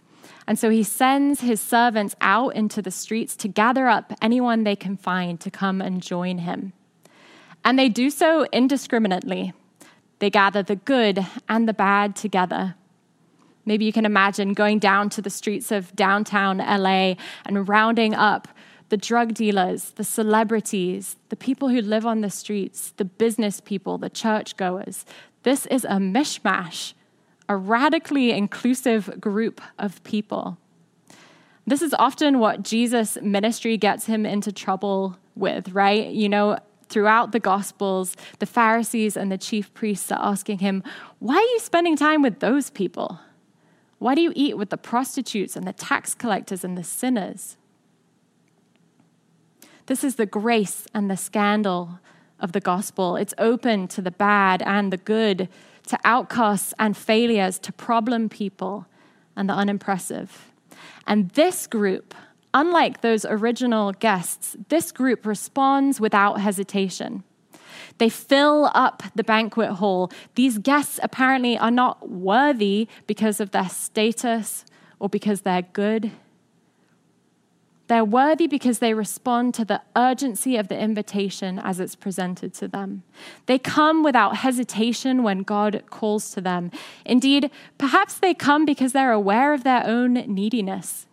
And 0.47 0.57
so 0.57 0.69
he 0.69 0.81
sends 0.81 1.41
his 1.41 1.59
servants 1.59 2.15
out 2.21 2.55
into 2.55 2.81
the 2.81 2.89
streets 2.89 3.35
to 3.35 3.49
gather 3.49 3.89
up 3.89 4.13
anyone 4.21 4.63
they 4.63 4.77
can 4.77 4.95
find 4.95 5.41
to 5.41 5.51
come 5.51 5.81
and 5.81 6.01
join 6.01 6.37
him. 6.37 6.71
And 7.65 7.77
they 7.77 7.89
do 7.89 8.09
so 8.09 8.47
indiscriminately. 8.53 9.51
They 10.19 10.29
gather 10.29 10.63
the 10.63 10.77
good 10.77 11.27
and 11.49 11.67
the 11.67 11.73
bad 11.73 12.15
together. 12.15 12.75
Maybe 13.65 13.83
you 13.83 13.91
can 13.91 14.05
imagine 14.05 14.53
going 14.53 14.79
down 14.79 15.09
to 15.09 15.21
the 15.21 15.29
streets 15.29 15.69
of 15.69 15.93
downtown 15.97 16.59
LA 16.59 17.15
and 17.45 17.67
rounding 17.67 18.13
up 18.13 18.47
the 18.89 18.97
drug 18.97 19.33
dealers, 19.33 19.91
the 19.91 20.03
celebrities, 20.03 21.17
the 21.29 21.35
people 21.35 21.69
who 21.69 21.81
live 21.81 22.05
on 22.05 22.21
the 22.21 22.29
streets, 22.29 22.93
the 22.97 23.05
business 23.05 23.59
people, 23.59 23.97
the 23.97 24.09
churchgoers. 24.09 25.05
This 25.43 25.65
is 25.67 25.85
a 25.85 25.97
mishmash, 25.97 26.93
a 27.49 27.55
radically 27.55 28.31
inclusive 28.31 29.19
group 29.19 29.61
of 29.79 30.03
people. 30.03 30.57
This 31.67 31.81
is 31.81 31.95
often 31.97 32.39
what 32.39 32.61
Jesus' 32.61 33.17
ministry 33.21 33.75
gets 33.77 34.05
him 34.05 34.25
into 34.25 34.51
trouble 34.51 35.17
with, 35.35 35.69
right? 35.69 36.07
You 36.07 36.29
know, 36.29 36.59
throughout 36.89 37.31
the 37.31 37.39
Gospels, 37.39 38.15
the 38.39 38.45
Pharisees 38.45 39.17
and 39.17 39.31
the 39.31 39.37
chief 39.37 39.73
priests 39.73 40.11
are 40.11 40.19
asking 40.21 40.59
him, 40.59 40.83
Why 41.19 41.35
are 41.35 41.41
you 41.41 41.59
spending 41.59 41.95
time 41.95 42.21
with 42.21 42.39
those 42.39 42.69
people? 42.69 43.19
Why 43.97 44.13
do 44.13 44.21
you 44.21 44.33
eat 44.35 44.57
with 44.57 44.69
the 44.69 44.77
prostitutes 44.77 45.55
and 45.55 45.67
the 45.67 45.73
tax 45.73 46.13
collectors 46.13 46.63
and 46.63 46.77
the 46.77 46.83
sinners? 46.83 47.57
This 49.87 50.03
is 50.03 50.15
the 50.15 50.25
grace 50.25 50.87
and 50.93 51.09
the 51.09 51.17
scandal 51.17 51.99
of 52.39 52.51
the 52.51 52.59
gospel. 52.59 53.15
It's 53.15 53.33
open 53.37 53.87
to 53.89 54.01
the 54.01 54.11
bad 54.11 54.61
and 54.61 54.91
the 54.91 54.97
good, 54.97 55.47
to 55.87 55.99
outcasts 56.03 56.73
and 56.79 56.97
failures, 56.97 57.59
to 57.59 57.71
problem 57.71 58.29
people 58.29 58.87
and 59.35 59.47
the 59.49 59.53
unimpressive. 59.53 60.51
And 61.05 61.29
this 61.31 61.67
group 61.67 62.13
Unlike 62.55 63.01
those 63.01 63.25
original 63.25 63.91
guests, 63.91 64.55
this 64.69 64.93
group 64.93 65.25
responds 65.25 65.99
without 65.99 66.39
hesitation. 66.39 67.25
They 67.97 68.07
fill 68.07 68.71
up 68.73 69.03
the 69.13 69.25
banquet 69.25 69.71
hall. 69.71 70.09
These 70.35 70.59
guests 70.59 70.97
apparently 71.03 71.57
are 71.57 71.69
not 71.69 72.09
worthy 72.09 72.87
because 73.07 73.41
of 73.41 73.51
their 73.51 73.67
status 73.67 74.63
or 74.99 75.09
because 75.09 75.41
they're 75.41 75.63
good. 75.63 76.11
They're 77.87 78.05
worthy 78.05 78.47
because 78.47 78.79
they 78.79 78.93
respond 78.95 79.53
to 79.55 79.65
the 79.65 79.81
urgency 79.95 80.57
of 80.57 80.69
the 80.69 80.79
invitation 80.79 81.59
as 81.59 81.79
it's 81.79 81.95
presented 81.95 82.53
to 82.55 82.67
them. 82.67 83.03
They 83.45 83.59
come 83.59 84.03
without 84.03 84.37
hesitation 84.37 85.21
when 85.21 85.43
God 85.43 85.83
calls 85.91 86.31
to 86.31 86.41
them. 86.41 86.71
Indeed, 87.05 87.51
perhaps 87.77 88.17
they 88.17 88.33
come 88.33 88.65
because 88.65 88.91
they're 88.91 89.11
aware 89.11 89.53
of 89.53 89.63
their 89.63 89.85
own 89.85 90.13
neediness. 90.13 91.05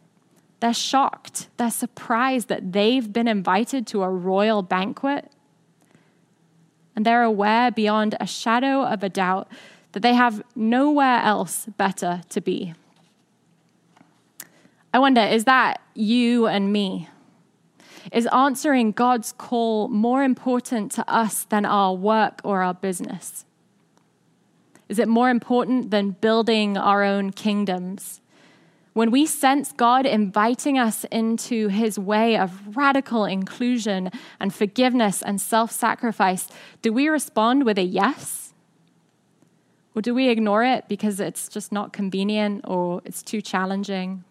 They're 0.61 0.73
shocked, 0.73 1.49
they're 1.57 1.71
surprised 1.71 2.49
that 2.49 2.73
they've 2.73 3.13
been 3.13 3.29
invited 3.29 3.87
to 3.89 4.03
a 4.03 4.09
royal 4.09 4.63
banquet. 4.63 5.31
And 6.95 7.05
they're 7.05 7.25
aware 7.25 7.71
beyond 7.71 8.15
a 8.21 8.27
shadow 8.27 8.83
of 8.85 9.03
a 9.03 9.09
doubt 9.09 9.49
that 9.91 10.01
they 10.01 10.15
have 10.15 10.43
nowhere 10.55 11.21
else 11.21 11.67
better 11.77 12.23
to 12.31 12.41
be. 12.41 12.75
I 14.95 14.99
wonder, 14.99 15.23
is 15.23 15.45
that 15.45 15.81
you 15.95 16.47
and 16.47 16.73
me? 16.73 17.09
Is 18.13 18.27
answering 18.27 18.93
God's 18.93 19.33
call 19.33 19.89
more 19.89 20.23
important 20.23 20.93
to 20.93 21.11
us 21.11 21.45
than 21.45 21.65
our 21.65 21.95
work 21.95 22.41
or 22.45 22.63
our 22.63 22.75
business? 22.75 23.47
Is 24.89 24.99
it 24.99 25.09
more 25.09 25.31
important 25.31 25.91
than 25.91 26.11
building 26.11 26.77
our 26.77 27.03
own 27.03 27.31
kingdoms? 27.31 28.21
When 28.93 29.11
we 29.11 29.25
sense 29.25 29.73
God 29.73 30.05
inviting 30.05 30.79
us 30.79 31.05
into 31.05 31.69
his 31.69 31.99
way 31.99 32.37
of 32.37 32.77
radical 32.77 33.25
inclusion 33.25 34.11
and 34.39 34.53
forgiveness 34.53 35.23
and 35.23 35.41
self 35.41 35.71
sacrifice, 35.71 36.49
do 36.83 36.93
we 36.93 37.09
respond 37.09 37.65
with 37.65 37.79
a 37.79 37.85
yes? 37.85 38.53
Or 39.95 40.03
do 40.03 40.15
we 40.15 40.29
ignore 40.29 40.65
it 40.65 40.89
because 40.89 41.21
it's 41.21 41.49
just 41.49 41.73
not 41.73 41.95
convenient 41.95 42.67
or 42.69 43.01
it's 43.07 43.23
too 43.23 43.41
challenging 43.41 44.25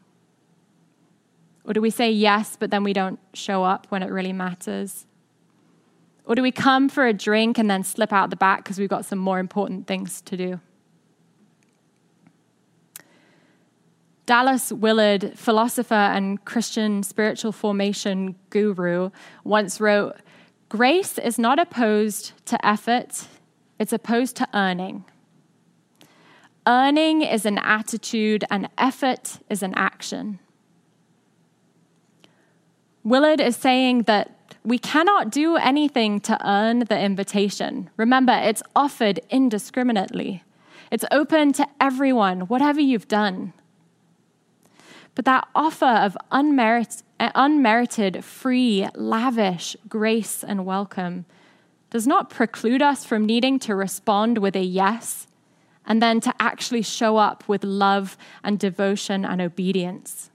or 1.72 1.74
do 1.74 1.80
we 1.80 1.90
say 1.90 2.12
yes, 2.12 2.58
but 2.60 2.70
then 2.70 2.84
we 2.84 2.92
don't 2.92 3.18
show 3.34 3.64
up 3.64 3.88
when 3.88 4.04
it 4.04 4.12
really 4.12 4.34
matters? 4.34 5.06
Or 6.26 6.36
do 6.36 6.42
we 6.42 6.52
come 6.52 6.90
for 6.90 7.08
a 7.08 7.14
drink 7.14 7.58
and 7.58 7.72
then 7.72 7.86
slip 7.86 8.12
out 8.12 8.30
the 8.30 8.36
back 8.36 8.66
because 8.66 8.78
we've 8.78 8.90
got 8.90 9.06
some 9.06 9.20
more 9.20 9.40
important 9.40 9.88
things 9.88 10.20
to 10.24 10.36
do? 10.36 10.60
Dallas 14.26 14.74
Willard, 14.74 15.32
philosopher 15.40 15.94
and 15.94 16.44
Christian 16.44 17.04
spiritual 17.04 17.54
formation 17.54 18.36
guru, 18.50 19.10
once 19.46 19.80
wrote 19.80 20.18
Grace 20.68 21.18
is 21.18 21.40
not 21.40 21.58
opposed 21.58 22.34
to 22.48 22.66
effort, 22.68 23.30
it's 23.80 23.94
opposed 23.94 24.36
to 24.36 24.48
earning. 24.54 25.06
Earning 26.68 27.22
is 27.22 27.46
an 27.46 27.60
attitude, 27.60 28.44
and 28.52 28.68
effort 28.78 29.40
is 29.50 29.64
an 29.64 29.74
action. 29.76 30.40
Willard 33.04 33.42
is 33.42 33.56
saying 33.56 34.04
that 34.04 34.36
we 34.64 34.78
cannot 34.78 35.32
do 35.32 35.56
anything 35.56 36.20
to 36.22 36.38
earn 36.48 36.80
the 36.80 37.00
invitation. 37.00 37.90
Remember, 37.98 38.34
it's 38.34 38.62
offered 38.76 39.20
indiscriminately, 39.30 40.44
it's 40.92 41.06
open 41.12 41.54
to 41.54 41.68
everyone, 41.80 42.42
whatever 42.42 42.80
you've 42.80 43.08
done. 43.08 43.54
But 45.16 45.26
that 45.26 45.48
offer 45.56 45.86
of 45.86 46.18
unmerited, 46.32 47.04
unmerited, 47.20 48.24
free, 48.24 48.88
lavish 48.96 49.76
grace 49.88 50.44
and 50.44 50.66
welcome 50.66 51.26
does 51.90 52.08
not 52.08 52.30
preclude 52.30 52.82
us 52.82 53.04
from 53.04 53.26
needing 53.26 53.60
to 53.60 53.76
respond 53.76 54.38
with 54.38 54.56
a 54.56 54.64
yes 54.64 55.28
and 55.86 56.02
then 56.02 56.22
to 56.22 56.34
actually 56.40 56.82
show 56.82 57.18
up 57.18 57.48
with 57.48 57.64
love 57.64 58.18
and 58.44 58.60
devotion 58.60 59.26
and 59.26 59.42
obedience. 59.42 60.31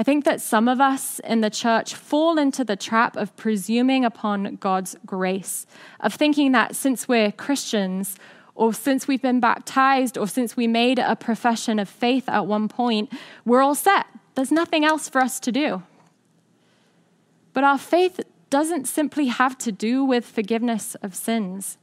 I 0.00 0.02
think 0.02 0.24
that 0.24 0.40
some 0.40 0.66
of 0.66 0.80
us 0.80 1.18
in 1.24 1.42
the 1.42 1.50
church 1.50 1.94
fall 1.94 2.38
into 2.38 2.64
the 2.64 2.74
trap 2.74 3.16
of 3.16 3.36
presuming 3.36 4.02
upon 4.02 4.56
God's 4.56 4.96
grace, 5.04 5.66
of 6.00 6.14
thinking 6.14 6.52
that 6.52 6.74
since 6.74 7.06
we're 7.06 7.30
Christians, 7.30 8.16
or 8.54 8.72
since 8.72 9.06
we've 9.06 9.20
been 9.20 9.40
baptized, 9.40 10.16
or 10.16 10.26
since 10.26 10.56
we 10.56 10.66
made 10.66 10.98
a 10.98 11.16
profession 11.16 11.78
of 11.78 11.86
faith 11.86 12.30
at 12.30 12.46
one 12.46 12.66
point, 12.66 13.12
we're 13.44 13.60
all 13.60 13.74
set. 13.74 14.06
There's 14.36 14.50
nothing 14.50 14.86
else 14.86 15.06
for 15.06 15.20
us 15.20 15.38
to 15.40 15.52
do. 15.52 15.82
But 17.52 17.64
our 17.64 17.76
faith 17.76 18.20
doesn't 18.48 18.88
simply 18.88 19.26
have 19.26 19.58
to 19.58 19.70
do 19.70 20.02
with 20.02 20.24
forgiveness 20.24 20.94
of 21.02 21.14
sins. 21.14 21.76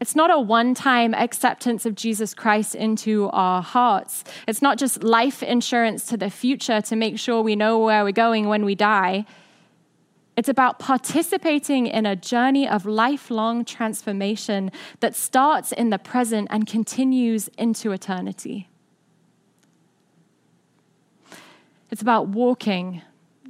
It's 0.00 0.14
not 0.14 0.30
a 0.30 0.38
one 0.38 0.74
time 0.74 1.12
acceptance 1.14 1.84
of 1.84 1.94
Jesus 1.94 2.34
Christ 2.34 2.74
into 2.74 3.28
our 3.30 3.62
hearts. 3.62 4.22
It's 4.46 4.62
not 4.62 4.78
just 4.78 5.02
life 5.02 5.42
insurance 5.42 6.06
to 6.06 6.16
the 6.16 6.30
future 6.30 6.80
to 6.82 6.96
make 6.96 7.18
sure 7.18 7.42
we 7.42 7.56
know 7.56 7.78
where 7.78 8.04
we're 8.04 8.12
going 8.12 8.48
when 8.48 8.64
we 8.64 8.74
die. 8.74 9.26
It's 10.36 10.48
about 10.48 10.78
participating 10.78 11.88
in 11.88 12.06
a 12.06 12.14
journey 12.14 12.68
of 12.68 12.86
lifelong 12.86 13.64
transformation 13.64 14.70
that 15.00 15.16
starts 15.16 15.72
in 15.72 15.90
the 15.90 15.98
present 15.98 16.46
and 16.48 16.64
continues 16.64 17.48
into 17.58 17.90
eternity. 17.90 18.68
It's 21.90 22.02
about 22.02 22.28
walking, 22.28 23.02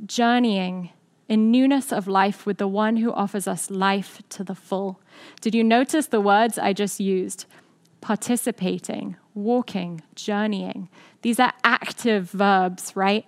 journeying, 0.07 0.91
in 1.29 1.51
newness 1.51 1.93
of 1.93 2.09
life 2.09 2.47
with 2.47 2.57
the 2.57 2.67
one 2.67 2.97
who 2.97 3.13
offers 3.13 3.47
us 3.47 3.71
life 3.71 4.23
to 4.31 4.43
the 4.43 4.55
full. 4.55 4.99
Did 5.41 5.55
you 5.55 5.65
notice 5.65 6.07
the 6.07 6.21
words 6.21 6.59
I 6.59 6.73
just 6.73 7.01
used? 7.01 7.47
Participating, 8.01 9.17
walking, 9.35 10.03
journeying. 10.15 10.89
These 11.23 11.41
are 11.41 11.53
active 11.65 12.31
verbs, 12.31 12.95
right? 12.95 13.27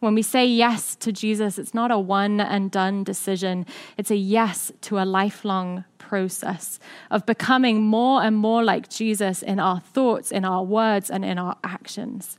When 0.00 0.16
we 0.16 0.22
say 0.22 0.44
yes 0.44 0.96
to 0.96 1.12
Jesus, 1.12 1.58
it's 1.58 1.74
not 1.74 1.92
a 1.92 1.98
one 1.98 2.40
and 2.40 2.72
done 2.72 3.04
decision. 3.04 3.66
It's 3.96 4.10
a 4.10 4.16
yes 4.16 4.72
to 4.82 4.98
a 4.98 5.04
lifelong 5.04 5.84
process 5.98 6.80
of 7.10 7.24
becoming 7.24 7.82
more 7.82 8.22
and 8.22 8.36
more 8.36 8.64
like 8.64 8.88
Jesus 8.88 9.42
in 9.42 9.60
our 9.60 9.78
thoughts, 9.78 10.32
in 10.32 10.44
our 10.44 10.64
words, 10.64 11.08
and 11.08 11.24
in 11.24 11.38
our 11.38 11.56
actions. 11.62 12.36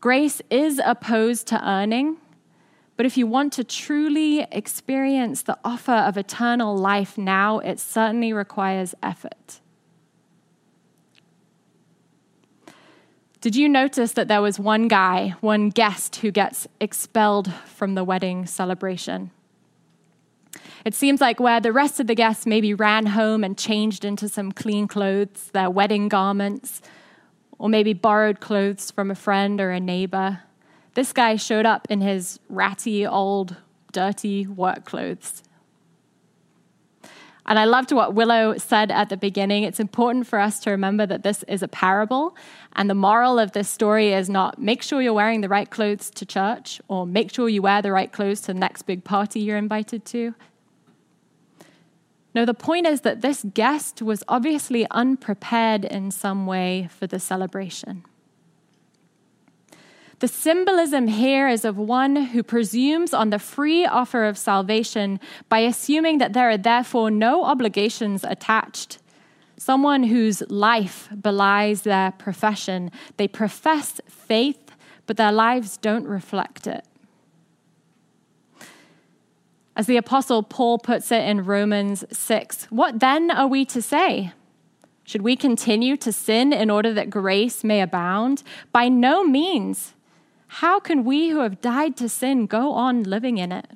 Grace 0.00 0.40
is 0.50 0.80
opposed 0.84 1.48
to 1.48 1.68
earning, 1.68 2.16
but 2.96 3.06
if 3.06 3.16
you 3.16 3.26
want 3.26 3.52
to 3.54 3.64
truly 3.64 4.46
experience 4.52 5.42
the 5.42 5.58
offer 5.64 5.92
of 5.92 6.16
eternal 6.16 6.76
life 6.76 7.16
now, 7.16 7.58
it 7.58 7.80
certainly 7.80 8.32
requires 8.32 8.94
effort. 9.02 9.60
Did 13.40 13.56
you 13.56 13.68
notice 13.68 14.12
that 14.12 14.28
there 14.28 14.40
was 14.40 14.60
one 14.60 14.86
guy, 14.86 15.34
one 15.40 15.70
guest, 15.70 16.16
who 16.16 16.30
gets 16.30 16.68
expelled 16.80 17.52
from 17.66 17.94
the 17.96 18.04
wedding 18.04 18.46
celebration? 18.46 19.32
It 20.84 20.94
seems 20.94 21.20
like 21.20 21.40
where 21.40 21.60
the 21.60 21.72
rest 21.72 21.98
of 21.98 22.06
the 22.06 22.14
guests 22.14 22.46
maybe 22.46 22.72
ran 22.72 23.06
home 23.06 23.42
and 23.42 23.58
changed 23.58 24.04
into 24.04 24.28
some 24.28 24.52
clean 24.52 24.86
clothes, 24.86 25.50
their 25.52 25.70
wedding 25.70 26.08
garments, 26.08 26.82
or 27.58 27.68
maybe 27.68 27.92
borrowed 27.92 28.38
clothes 28.38 28.92
from 28.92 29.10
a 29.10 29.16
friend 29.16 29.60
or 29.60 29.70
a 29.72 29.80
neighbor. 29.80 30.40
This 30.94 31.12
guy 31.12 31.36
showed 31.36 31.66
up 31.66 31.86
in 31.90 32.00
his 32.00 32.38
ratty, 32.48 33.06
old, 33.06 33.56
dirty 33.92 34.46
work 34.46 34.84
clothes. 34.84 35.42
And 37.44 37.58
I 37.58 37.64
loved 37.64 37.90
what 37.90 38.14
Willow 38.14 38.56
said 38.56 38.90
at 38.92 39.08
the 39.08 39.16
beginning. 39.16 39.64
It's 39.64 39.80
important 39.80 40.26
for 40.26 40.38
us 40.38 40.60
to 40.60 40.70
remember 40.70 41.06
that 41.06 41.24
this 41.24 41.42
is 41.48 41.62
a 41.62 41.68
parable. 41.68 42.36
And 42.74 42.88
the 42.88 42.94
moral 42.94 43.38
of 43.38 43.52
this 43.52 43.68
story 43.68 44.12
is 44.12 44.30
not 44.30 44.60
make 44.60 44.82
sure 44.82 45.02
you're 45.02 45.12
wearing 45.12 45.40
the 45.40 45.48
right 45.48 45.68
clothes 45.68 46.08
to 46.10 46.24
church 46.24 46.80
or 46.88 47.04
make 47.04 47.32
sure 47.32 47.48
you 47.48 47.62
wear 47.62 47.82
the 47.82 47.90
right 47.90 48.12
clothes 48.12 48.42
to 48.42 48.48
the 48.48 48.60
next 48.60 48.82
big 48.82 49.02
party 49.02 49.40
you're 49.40 49.56
invited 49.56 50.04
to. 50.06 50.34
No, 52.34 52.44
the 52.44 52.54
point 52.54 52.86
is 52.86 53.02
that 53.02 53.20
this 53.20 53.44
guest 53.54 54.00
was 54.00 54.22
obviously 54.28 54.86
unprepared 54.90 55.84
in 55.84 56.10
some 56.10 56.46
way 56.46 56.88
for 56.90 57.06
the 57.06 57.18
celebration. 57.18 58.04
The 60.22 60.28
symbolism 60.28 61.08
here 61.08 61.48
is 61.48 61.64
of 61.64 61.76
one 61.76 62.14
who 62.14 62.44
presumes 62.44 63.12
on 63.12 63.30
the 63.30 63.40
free 63.40 63.84
offer 63.84 64.24
of 64.24 64.38
salvation 64.38 65.18
by 65.48 65.58
assuming 65.58 66.18
that 66.18 66.32
there 66.32 66.48
are 66.48 66.56
therefore 66.56 67.10
no 67.10 67.42
obligations 67.42 68.22
attached. 68.22 68.98
Someone 69.56 70.04
whose 70.04 70.40
life 70.48 71.08
belies 71.20 71.82
their 71.82 72.12
profession. 72.12 72.92
They 73.16 73.26
profess 73.26 74.00
faith, 74.06 74.70
but 75.08 75.16
their 75.16 75.32
lives 75.32 75.76
don't 75.76 76.06
reflect 76.06 76.68
it. 76.68 76.84
As 79.74 79.88
the 79.88 79.96
Apostle 79.96 80.44
Paul 80.44 80.78
puts 80.78 81.10
it 81.10 81.24
in 81.24 81.44
Romans 81.44 82.04
6, 82.16 82.66
what 82.70 83.00
then 83.00 83.32
are 83.32 83.48
we 83.48 83.64
to 83.64 83.82
say? 83.82 84.30
Should 85.02 85.22
we 85.22 85.34
continue 85.34 85.96
to 85.96 86.12
sin 86.12 86.52
in 86.52 86.70
order 86.70 86.94
that 86.94 87.10
grace 87.10 87.64
may 87.64 87.80
abound? 87.80 88.44
By 88.70 88.88
no 88.88 89.24
means. 89.24 89.94
How 90.56 90.80
can 90.80 91.04
we 91.04 91.30
who 91.30 91.38
have 91.38 91.62
died 91.62 91.96
to 91.96 92.10
sin 92.10 92.44
go 92.44 92.72
on 92.72 93.04
living 93.04 93.38
in 93.38 93.52
it? 93.52 93.70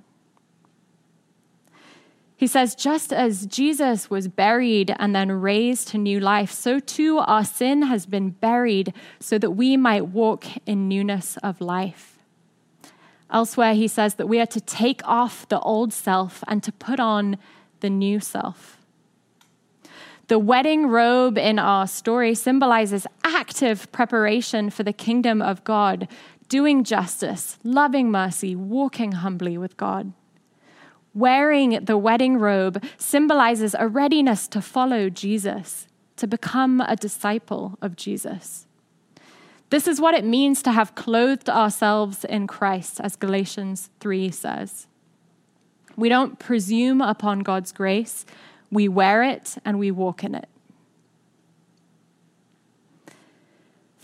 He 2.37 2.47
says, 2.47 2.75
just 2.75 3.15
as 3.15 3.47
Jesus 3.47 4.11
was 4.11 4.29
buried 4.29 4.95
and 4.99 5.17
then 5.17 5.33
raised 5.33 5.89
to 5.89 5.99
new 5.99 6.21
life, 6.21 6.53
so 6.53 6.79
too 6.79 7.17
our 7.17 7.47
sin 7.47 7.81
has 7.81 8.05
been 8.05 8.29
buried 8.29 8.93
so 9.19 9.39
that 9.39 9.53
we 9.53 9.79
might 9.79 10.09
walk 10.09 10.45
in 10.67 10.87
newness 10.87 11.39
of 11.39 11.63
life. 11.63 12.19
Elsewhere, 13.31 13.73
he 13.73 13.89
says 13.89 14.17
that 14.17 14.29
we 14.29 14.39
are 14.39 14.47
to 14.47 14.61
take 14.61 15.01
off 15.09 15.49
the 15.49 15.61
old 15.61 15.95
self 15.95 16.45
and 16.47 16.63
to 16.63 16.73
put 16.73 17.01
on 17.01 17.39
the 17.81 17.89
new 17.89 18.21
self. 18.21 18.77
The 20.29 20.39
wedding 20.39 20.89
robe 20.89 21.39
in 21.39 21.59
our 21.59 21.87
story 21.87 22.35
symbolizes 22.35 23.07
active 23.25 23.91
preparation 23.93 24.71
for 24.71 24.83
the 24.83 24.93
kingdom 24.93 25.41
of 25.41 25.63
God, 25.63 26.09
doing 26.49 26.85
justice, 26.85 27.59
loving 27.65 28.11
mercy, 28.11 28.55
walking 28.55 29.13
humbly 29.13 29.59
with 29.59 29.77
God. 29.77 30.13
Wearing 31.15 31.85
the 31.85 31.97
wedding 31.97 32.39
robe 32.39 32.85
symbolizes 32.99 33.75
a 33.79 33.89
readiness 33.89 34.47
to 34.49 34.61
follow 34.61 35.09
Jesus, 35.09 35.89
to 36.17 36.27
become 36.27 36.81
a 36.83 36.97
disciple 36.97 37.79
of 37.81 37.97
Jesus. 37.97 38.67
This 39.71 39.89
is 39.89 40.01
what 40.01 40.15
it 40.15 40.25
means 40.25 40.63
to 40.63 40.73
have 40.73 40.95
clothed 40.95 41.51
ourselves 41.51 42.25
in 42.25 42.47
Christ, 42.47 43.01
as 43.01 43.17
Galatians 43.17 43.91
3 44.01 44.31
says. 44.31 44.87
We 45.97 46.09
don't 46.09 46.39
presume 46.39 47.01
upon 47.01 47.41
God's 47.41 47.73
grace, 47.73 48.27
we 48.71 48.89
wear 48.89 49.23
it 49.23 49.57
and 49.65 49.79
we 49.79 49.91
walk 49.91 50.23
in 50.23 50.35
it. 50.35 50.49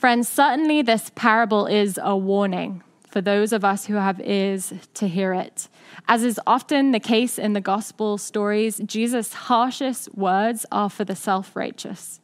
Friends, 0.03 0.29
certainly 0.29 0.83
this 0.83 1.13
parable 1.15 1.67
is 1.67 1.97
a 2.03 2.17
warning 2.17 2.83
for 3.07 3.21
those 3.21 3.53
of 3.53 3.65
us 3.65 3.87
who 3.87 3.95
have 3.95 4.21
ears 4.21 4.73
to 4.95 5.07
hear 5.07 5.33
it. 5.33 5.69
As 6.09 6.25
is 6.25 6.41
often 6.45 6.91
the 6.91 6.99
case 6.99 7.39
in 7.39 7.53
the 7.53 7.61
gospel 7.61 8.19
stories, 8.19 8.81
Jesus' 8.85 9.33
harshest 9.33 10.13
words 10.13 10.67
are 10.73 10.91
for 10.91 11.05
the 11.05 11.15
self 11.15 11.55
righteous. 11.55 12.19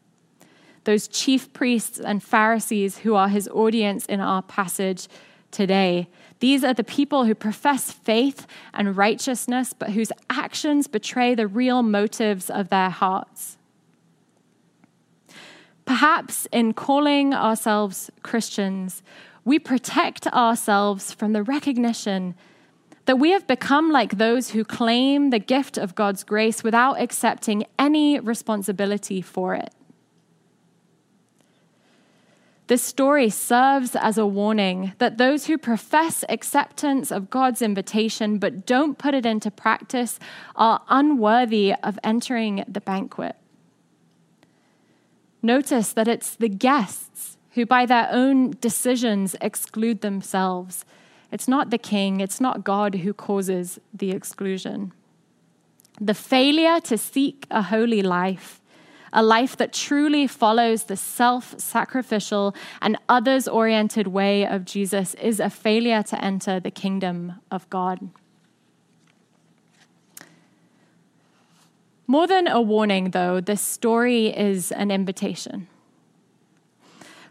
Those 0.82 1.06
chief 1.06 1.52
priests 1.52 2.00
and 2.00 2.20
Pharisees 2.20 2.98
who 2.98 3.14
are 3.14 3.28
his 3.28 3.46
audience 3.46 4.06
in 4.06 4.18
our 4.18 4.42
passage 4.42 5.06
today. 5.52 6.08
These 6.40 6.64
are 6.64 6.74
the 6.74 6.82
people 6.82 7.26
who 7.26 7.34
profess 7.36 7.92
faith 7.92 8.44
and 8.74 8.96
righteousness, 8.96 9.72
but 9.72 9.90
whose 9.90 10.10
actions 10.28 10.88
betray 10.88 11.36
the 11.36 11.46
real 11.46 11.84
motives 11.84 12.50
of 12.50 12.70
their 12.70 12.90
hearts. 12.90 13.57
Perhaps 15.88 16.46
in 16.52 16.74
calling 16.74 17.32
ourselves 17.32 18.10
Christians, 18.22 19.02
we 19.46 19.58
protect 19.58 20.26
ourselves 20.26 21.14
from 21.14 21.32
the 21.32 21.42
recognition 21.42 22.34
that 23.06 23.18
we 23.18 23.30
have 23.30 23.46
become 23.46 23.90
like 23.90 24.18
those 24.18 24.50
who 24.50 24.64
claim 24.64 25.30
the 25.30 25.38
gift 25.38 25.78
of 25.78 25.94
God's 25.94 26.24
grace 26.24 26.62
without 26.62 27.00
accepting 27.00 27.64
any 27.78 28.20
responsibility 28.20 29.22
for 29.22 29.54
it. 29.54 29.72
This 32.66 32.82
story 32.82 33.30
serves 33.30 33.96
as 33.96 34.18
a 34.18 34.26
warning 34.26 34.92
that 34.98 35.16
those 35.16 35.46
who 35.46 35.56
profess 35.56 36.22
acceptance 36.28 37.10
of 37.10 37.30
God's 37.30 37.62
invitation 37.62 38.36
but 38.36 38.66
don't 38.66 38.98
put 38.98 39.14
it 39.14 39.24
into 39.24 39.50
practice 39.50 40.20
are 40.54 40.82
unworthy 40.90 41.72
of 41.82 41.98
entering 42.04 42.62
the 42.68 42.82
banquet. 42.82 43.36
Notice 45.42 45.92
that 45.92 46.08
it's 46.08 46.34
the 46.34 46.48
guests 46.48 47.36
who, 47.52 47.64
by 47.64 47.86
their 47.86 48.08
own 48.10 48.52
decisions, 48.60 49.36
exclude 49.40 50.00
themselves. 50.00 50.84
It's 51.30 51.48
not 51.48 51.70
the 51.70 51.78
king, 51.78 52.20
it's 52.20 52.40
not 52.40 52.64
God 52.64 52.96
who 52.96 53.12
causes 53.12 53.78
the 53.92 54.10
exclusion. 54.10 54.92
The 56.00 56.14
failure 56.14 56.80
to 56.80 56.96
seek 56.96 57.46
a 57.50 57.62
holy 57.62 58.02
life, 58.02 58.60
a 59.12 59.22
life 59.22 59.56
that 59.56 59.72
truly 59.72 60.26
follows 60.26 60.84
the 60.84 60.96
self 60.96 61.58
sacrificial 61.58 62.54
and 62.80 62.96
others 63.08 63.48
oriented 63.48 64.08
way 64.08 64.46
of 64.46 64.64
Jesus, 64.64 65.14
is 65.14 65.40
a 65.40 65.50
failure 65.50 66.02
to 66.04 66.24
enter 66.24 66.60
the 66.60 66.70
kingdom 66.70 67.34
of 67.50 67.68
God. 67.70 68.10
More 72.10 72.26
than 72.26 72.48
a 72.48 72.58
warning, 72.62 73.10
though, 73.10 73.38
this 73.38 73.60
story 73.60 74.28
is 74.28 74.72
an 74.72 74.90
invitation. 74.90 75.68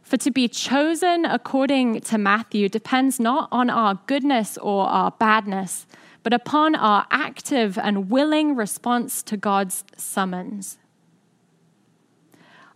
For 0.03 0.17
to 0.17 0.29
be 0.29 0.47
chosen 0.47 1.25
according 1.25 2.01
to 2.01 2.19
Matthew 2.19 2.69
depends 2.69 3.19
not 3.19 3.49
on 3.51 3.71
our 3.71 3.99
goodness 4.05 4.55
or 4.59 4.85
our 4.85 5.09
badness, 5.09 5.87
but 6.21 6.31
upon 6.31 6.75
our 6.75 7.07
active 7.09 7.79
and 7.79 8.11
willing 8.11 8.55
response 8.55 9.23
to 9.23 9.35
God's 9.35 9.83
summons. 9.97 10.77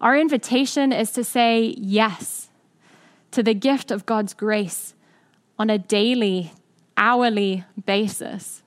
Our 0.01 0.17
invitation 0.17 0.91
is 0.91 1.11
to 1.11 1.23
say 1.23 1.75
yes 1.77 2.49
to 3.29 3.43
the 3.43 3.53
gift 3.53 3.91
of 3.91 4.07
God's 4.07 4.33
grace 4.33 4.95
on 5.59 5.69
a 5.69 5.77
daily, 5.77 6.51
hourly 6.97 7.63
basis, 7.85 8.63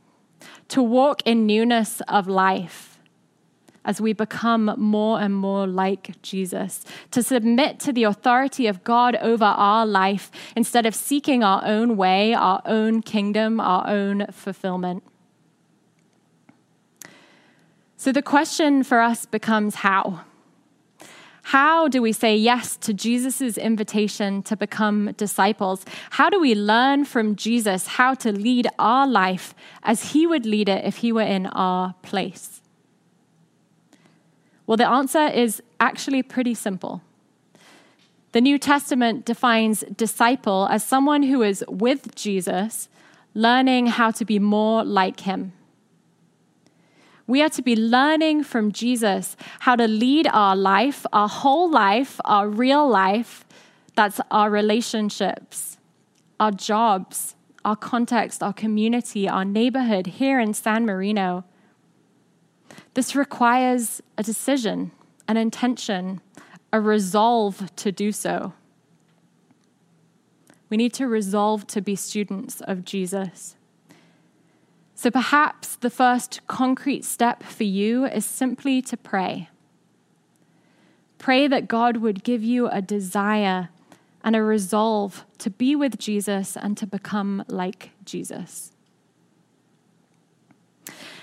to 0.68 0.80
walk 0.80 1.20
in 1.26 1.46
newness 1.46 2.00
of 2.06 2.28
life 2.28 2.93
as 3.84 4.00
we 4.00 4.12
become 4.12 4.74
more 4.76 5.20
and 5.20 5.34
more 5.34 5.66
like 5.66 6.20
Jesus, 6.22 6.84
to 7.10 7.22
submit 7.22 7.78
to 7.80 7.92
the 7.92 8.04
authority 8.04 8.66
of 8.66 8.82
God 8.84 9.16
over 9.16 9.44
our 9.44 9.86
life 9.86 10.30
instead 10.56 10.86
of 10.86 10.94
seeking 10.94 11.44
our 11.44 11.62
own 11.64 11.96
way, 11.96 12.34
our 12.34 12.62
own 12.64 13.02
kingdom, 13.02 13.60
our 13.60 13.88
own 13.88 14.26
fulfillment. 14.30 15.02
So 17.96 18.12
the 18.12 18.22
question 18.22 18.82
for 18.82 19.00
us 19.00 19.24
becomes 19.26 19.76
how? 19.76 20.24
How 21.48 21.88
do 21.88 22.00
we 22.00 22.12
say 22.12 22.34
yes 22.36 22.76
to 22.78 22.94
Jesus' 22.94 23.58
invitation 23.58 24.42
to 24.44 24.56
become 24.56 25.12
disciples? 25.18 25.84
How 26.10 26.30
do 26.30 26.40
we 26.40 26.54
learn 26.54 27.04
from 27.04 27.36
Jesus 27.36 27.86
how 27.86 28.14
to 28.14 28.32
lead 28.32 28.66
our 28.78 29.06
life 29.06 29.54
as 29.82 30.12
he 30.12 30.26
would 30.26 30.46
lead 30.46 30.70
it 30.70 30.86
if 30.86 30.96
he 30.96 31.12
were 31.12 31.20
in 31.20 31.46
our 31.46 31.94
place? 32.02 32.62
Well, 34.66 34.76
the 34.76 34.88
answer 34.88 35.26
is 35.26 35.62
actually 35.78 36.22
pretty 36.22 36.54
simple. 36.54 37.02
The 38.32 38.40
New 38.40 38.58
Testament 38.58 39.24
defines 39.24 39.84
disciple 39.96 40.66
as 40.70 40.82
someone 40.82 41.22
who 41.22 41.42
is 41.42 41.64
with 41.68 42.14
Jesus, 42.14 42.88
learning 43.34 43.86
how 43.86 44.10
to 44.10 44.24
be 44.24 44.38
more 44.38 44.84
like 44.84 45.20
him. 45.20 45.52
We 47.26 47.42
are 47.42 47.48
to 47.50 47.62
be 47.62 47.76
learning 47.76 48.44
from 48.44 48.72
Jesus 48.72 49.36
how 49.60 49.76
to 49.76 49.86
lead 49.86 50.26
our 50.32 50.56
life, 50.56 51.06
our 51.12 51.28
whole 51.28 51.70
life, 51.70 52.20
our 52.24 52.48
real 52.48 52.88
life. 52.88 53.44
That's 53.96 54.20
our 54.30 54.50
relationships, 54.50 55.78
our 56.40 56.50
jobs, 56.50 57.36
our 57.64 57.76
context, 57.76 58.42
our 58.42 58.52
community, 58.52 59.28
our 59.28 59.44
neighborhood 59.44 60.06
here 60.06 60.38
in 60.38 60.52
San 60.52 60.84
Marino. 60.84 61.44
This 62.94 63.14
requires 63.16 64.00
a 64.16 64.22
decision, 64.22 64.92
an 65.28 65.36
intention, 65.36 66.20
a 66.72 66.80
resolve 66.80 67.74
to 67.76 67.92
do 67.92 68.12
so. 68.12 68.52
We 70.70 70.76
need 70.76 70.92
to 70.94 71.06
resolve 71.06 71.66
to 71.68 71.80
be 71.80 71.96
students 71.96 72.60
of 72.62 72.84
Jesus. 72.84 73.56
So 74.94 75.10
perhaps 75.10 75.76
the 75.76 75.90
first 75.90 76.40
concrete 76.46 77.04
step 77.04 77.42
for 77.42 77.64
you 77.64 78.06
is 78.06 78.24
simply 78.24 78.80
to 78.82 78.96
pray. 78.96 79.48
Pray 81.18 81.48
that 81.48 81.68
God 81.68 81.98
would 81.98 82.22
give 82.22 82.42
you 82.42 82.68
a 82.68 82.80
desire 82.80 83.70
and 84.22 84.36
a 84.36 84.42
resolve 84.42 85.24
to 85.38 85.50
be 85.50 85.76
with 85.76 85.98
Jesus 85.98 86.56
and 86.56 86.76
to 86.76 86.86
become 86.86 87.44
like 87.48 87.90
Jesus. 88.04 88.73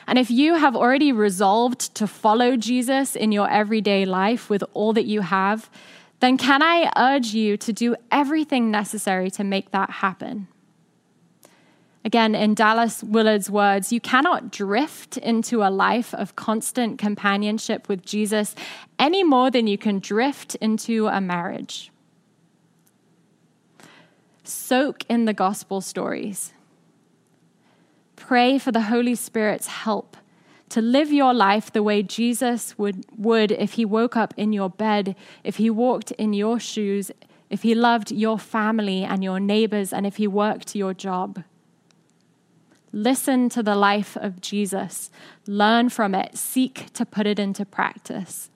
And 0.08 0.18
if 0.18 0.30
you 0.32 0.56
have 0.56 0.76
already 0.76 1.12
resolved 1.12 1.94
to 1.96 2.08
follow 2.08 2.58
Jesus 2.58 3.16
in 3.16 3.32
your 3.32 3.50
everyday 3.50 4.06
life 4.06 4.50
with 4.50 4.64
all 4.74 4.94
that 4.94 5.06
you 5.06 5.22
have, 5.22 5.70
then 6.20 6.38
can 6.38 6.62
I 6.62 6.92
urge 6.98 7.34
you 7.34 7.58
to 7.58 7.74
do 7.74 7.96
everything 8.12 8.72
necessary 8.72 9.32
to 9.32 9.44
make 9.44 9.72
that 9.72 9.90
happen? 9.90 10.48
Again, 12.04 12.34
in 12.34 12.56
Dallas 12.56 13.04
Willard's 13.04 13.50
words, 13.50 13.92
you 13.92 14.00
cannot 14.00 14.52
drift 14.52 15.18
into 15.18 15.62
a 15.62 15.70
life 15.70 16.14
of 16.16 16.36
constant 16.36 16.98
companionship 16.98 17.88
with 17.88 18.04
Jesus 18.04 18.56
any 18.98 19.24
more 19.24 19.52
than 19.52 19.68
you 19.68 19.78
can 19.78 20.00
drift 20.00 20.56
into 20.56 21.08
a 21.08 21.22
marriage. 21.22 21.92
Soak 24.44 25.04
in 25.08 25.26
the 25.26 25.34
gospel 25.34 25.80
stories 25.80 26.54
pray 28.28 28.58
for 28.58 28.72
the 28.72 28.84
Holy 28.84 29.16
Spirit's 29.16 29.68
help 29.68 30.16
to 30.70 30.82
live 30.82 31.12
your 31.12 31.34
life 31.34 31.72
the 31.72 31.84
way 31.84 32.02
Jesus 32.02 32.78
would, 32.78 33.04
would 33.18 33.52
if 33.52 33.74
he 33.74 33.84
woke 33.84 34.16
up 34.16 34.34
in 34.38 34.54
your 34.54 34.70
bed, 34.70 35.16
if 35.44 35.58
he 35.58 35.70
walked 35.70 36.12
in 36.12 36.32
your 36.32 36.60
shoes, 36.60 37.12
if 37.50 37.64
he 37.64 37.76
loved 37.76 38.12
your 38.12 38.40
family 38.40 39.04
and 39.04 39.24
your 39.24 39.40
neighbors, 39.40 39.92
and 39.92 40.08
if 40.08 40.16
he 40.16 40.28
worked 40.28 40.76
your 40.76 40.94
job. 40.94 41.44
Listen 42.94 43.50
to 43.50 43.64
the 43.64 43.76
life 43.76 44.16
of 44.16 44.40
Jesus, 44.40 45.10
learn 45.48 45.90
from 45.90 46.16
it, 46.16 46.38
seek 46.38 46.94
to 46.94 47.06
put 47.06 47.28
it 47.28 47.40
into 47.40 47.66
practice. 47.66 48.50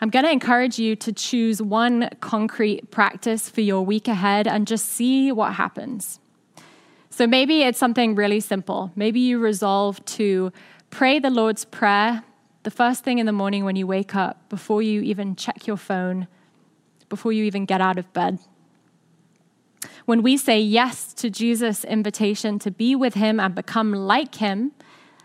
I'm 0.00 0.10
going 0.10 0.26
to 0.26 0.30
encourage 0.30 0.78
you 0.78 0.94
to 0.96 1.12
choose 1.12 1.62
one 1.62 2.10
concrete 2.20 2.90
practice 2.90 3.48
for 3.48 3.62
your 3.62 3.84
week 3.84 4.06
ahead 4.06 4.46
and 4.46 4.66
just 4.66 4.86
see 4.86 5.32
what 5.32 5.54
happens. 5.54 6.20
So 7.16 7.26
maybe 7.26 7.62
it's 7.62 7.78
something 7.78 8.14
really 8.14 8.40
simple. 8.40 8.92
Maybe 8.94 9.20
you 9.20 9.38
resolve 9.38 10.04
to 10.04 10.52
pray 10.90 11.18
the 11.18 11.30
Lord's 11.30 11.64
Prayer 11.64 12.22
the 12.62 12.70
first 12.70 13.04
thing 13.04 13.18
in 13.18 13.24
the 13.24 13.32
morning 13.32 13.64
when 13.64 13.74
you 13.74 13.86
wake 13.86 14.14
up, 14.14 14.50
before 14.50 14.82
you 14.82 15.00
even 15.00 15.34
check 15.34 15.66
your 15.66 15.78
phone, 15.78 16.28
before 17.08 17.32
you 17.32 17.44
even 17.44 17.64
get 17.64 17.80
out 17.80 17.96
of 17.96 18.12
bed. 18.12 18.38
When 20.04 20.22
we 20.22 20.36
say 20.36 20.60
yes 20.60 21.14
to 21.14 21.30
Jesus' 21.30 21.84
invitation 21.84 22.58
to 22.58 22.70
be 22.70 22.94
with 22.94 23.14
Him 23.14 23.40
and 23.40 23.54
become 23.54 23.92
like 23.92 24.34
Him, 24.34 24.72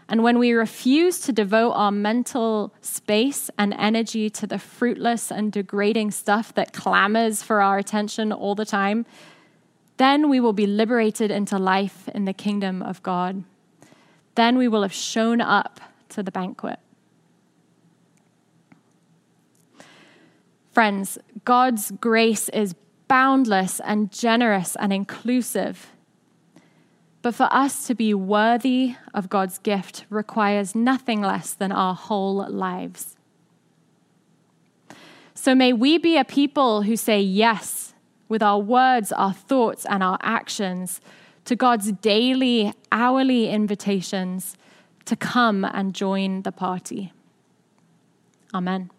and 0.07 0.23
when 0.23 0.39
we 0.39 0.53
refuse 0.53 1.19
to 1.21 1.33
devote 1.33 1.71
our 1.71 1.91
mental 1.91 2.73
space 2.79 3.49
and 3.57 3.73
energy 3.73 4.29
to 4.29 4.47
the 4.47 4.59
fruitless 4.59 5.29
and 5.29 5.51
degrading 5.51 6.11
stuff 6.11 6.53
that 6.53 6.71
clamors 6.71 7.43
for 7.43 7.61
our 7.61 7.77
attention 7.77 8.31
all 8.31 8.55
the 8.55 8.63
time, 8.63 9.05
then 9.97 10.29
we 10.29 10.39
will 10.39 10.53
be 10.53 10.65
liberated 10.65 11.31
into 11.31 11.57
life 11.57 12.09
in 12.09 12.25
the 12.25 12.33
kingdom 12.33 12.81
of 12.81 13.03
God. 13.03 13.43
Then 14.35 14.57
we 14.57 14.67
will 14.67 14.81
have 14.81 14.93
shown 14.93 15.41
up 15.41 15.79
to 16.09 16.23
the 16.23 16.31
banquet. 16.31 16.79
Friends, 20.71 21.17
God's 21.43 21.91
grace 21.91 22.47
is 22.49 22.75
boundless 23.07 23.81
and 23.81 24.11
generous 24.11 24.77
and 24.77 24.93
inclusive. 24.93 25.91
But 27.21 27.35
for 27.35 27.49
us 27.51 27.85
to 27.87 27.93
be 27.93 28.13
worthy 28.13 28.95
of 29.13 29.29
God's 29.29 29.57
gift 29.57 30.05
requires 30.09 30.73
nothing 30.73 31.21
less 31.21 31.53
than 31.53 31.71
our 31.71 31.93
whole 31.93 32.49
lives. 32.49 33.17
So 35.33 35.53
may 35.53 35.73
we 35.73 35.97
be 35.97 36.17
a 36.17 36.23
people 36.23 36.83
who 36.83 36.95
say 36.95 37.19
yes 37.19 37.90
with 38.31 38.41
our 38.41 38.59
words, 38.59 39.11
our 39.11 39.33
thoughts, 39.33 39.85
and 39.87 40.01
our 40.01 40.17
actions 40.21 41.01
to 41.43 41.53
God's 41.53 41.91
daily, 41.91 42.73
hourly 42.89 43.49
invitations 43.49 44.55
to 45.03 45.17
come 45.17 45.65
and 45.65 45.93
join 45.93 46.43
the 46.43 46.51
party. 46.53 47.11
Amen. 48.53 48.89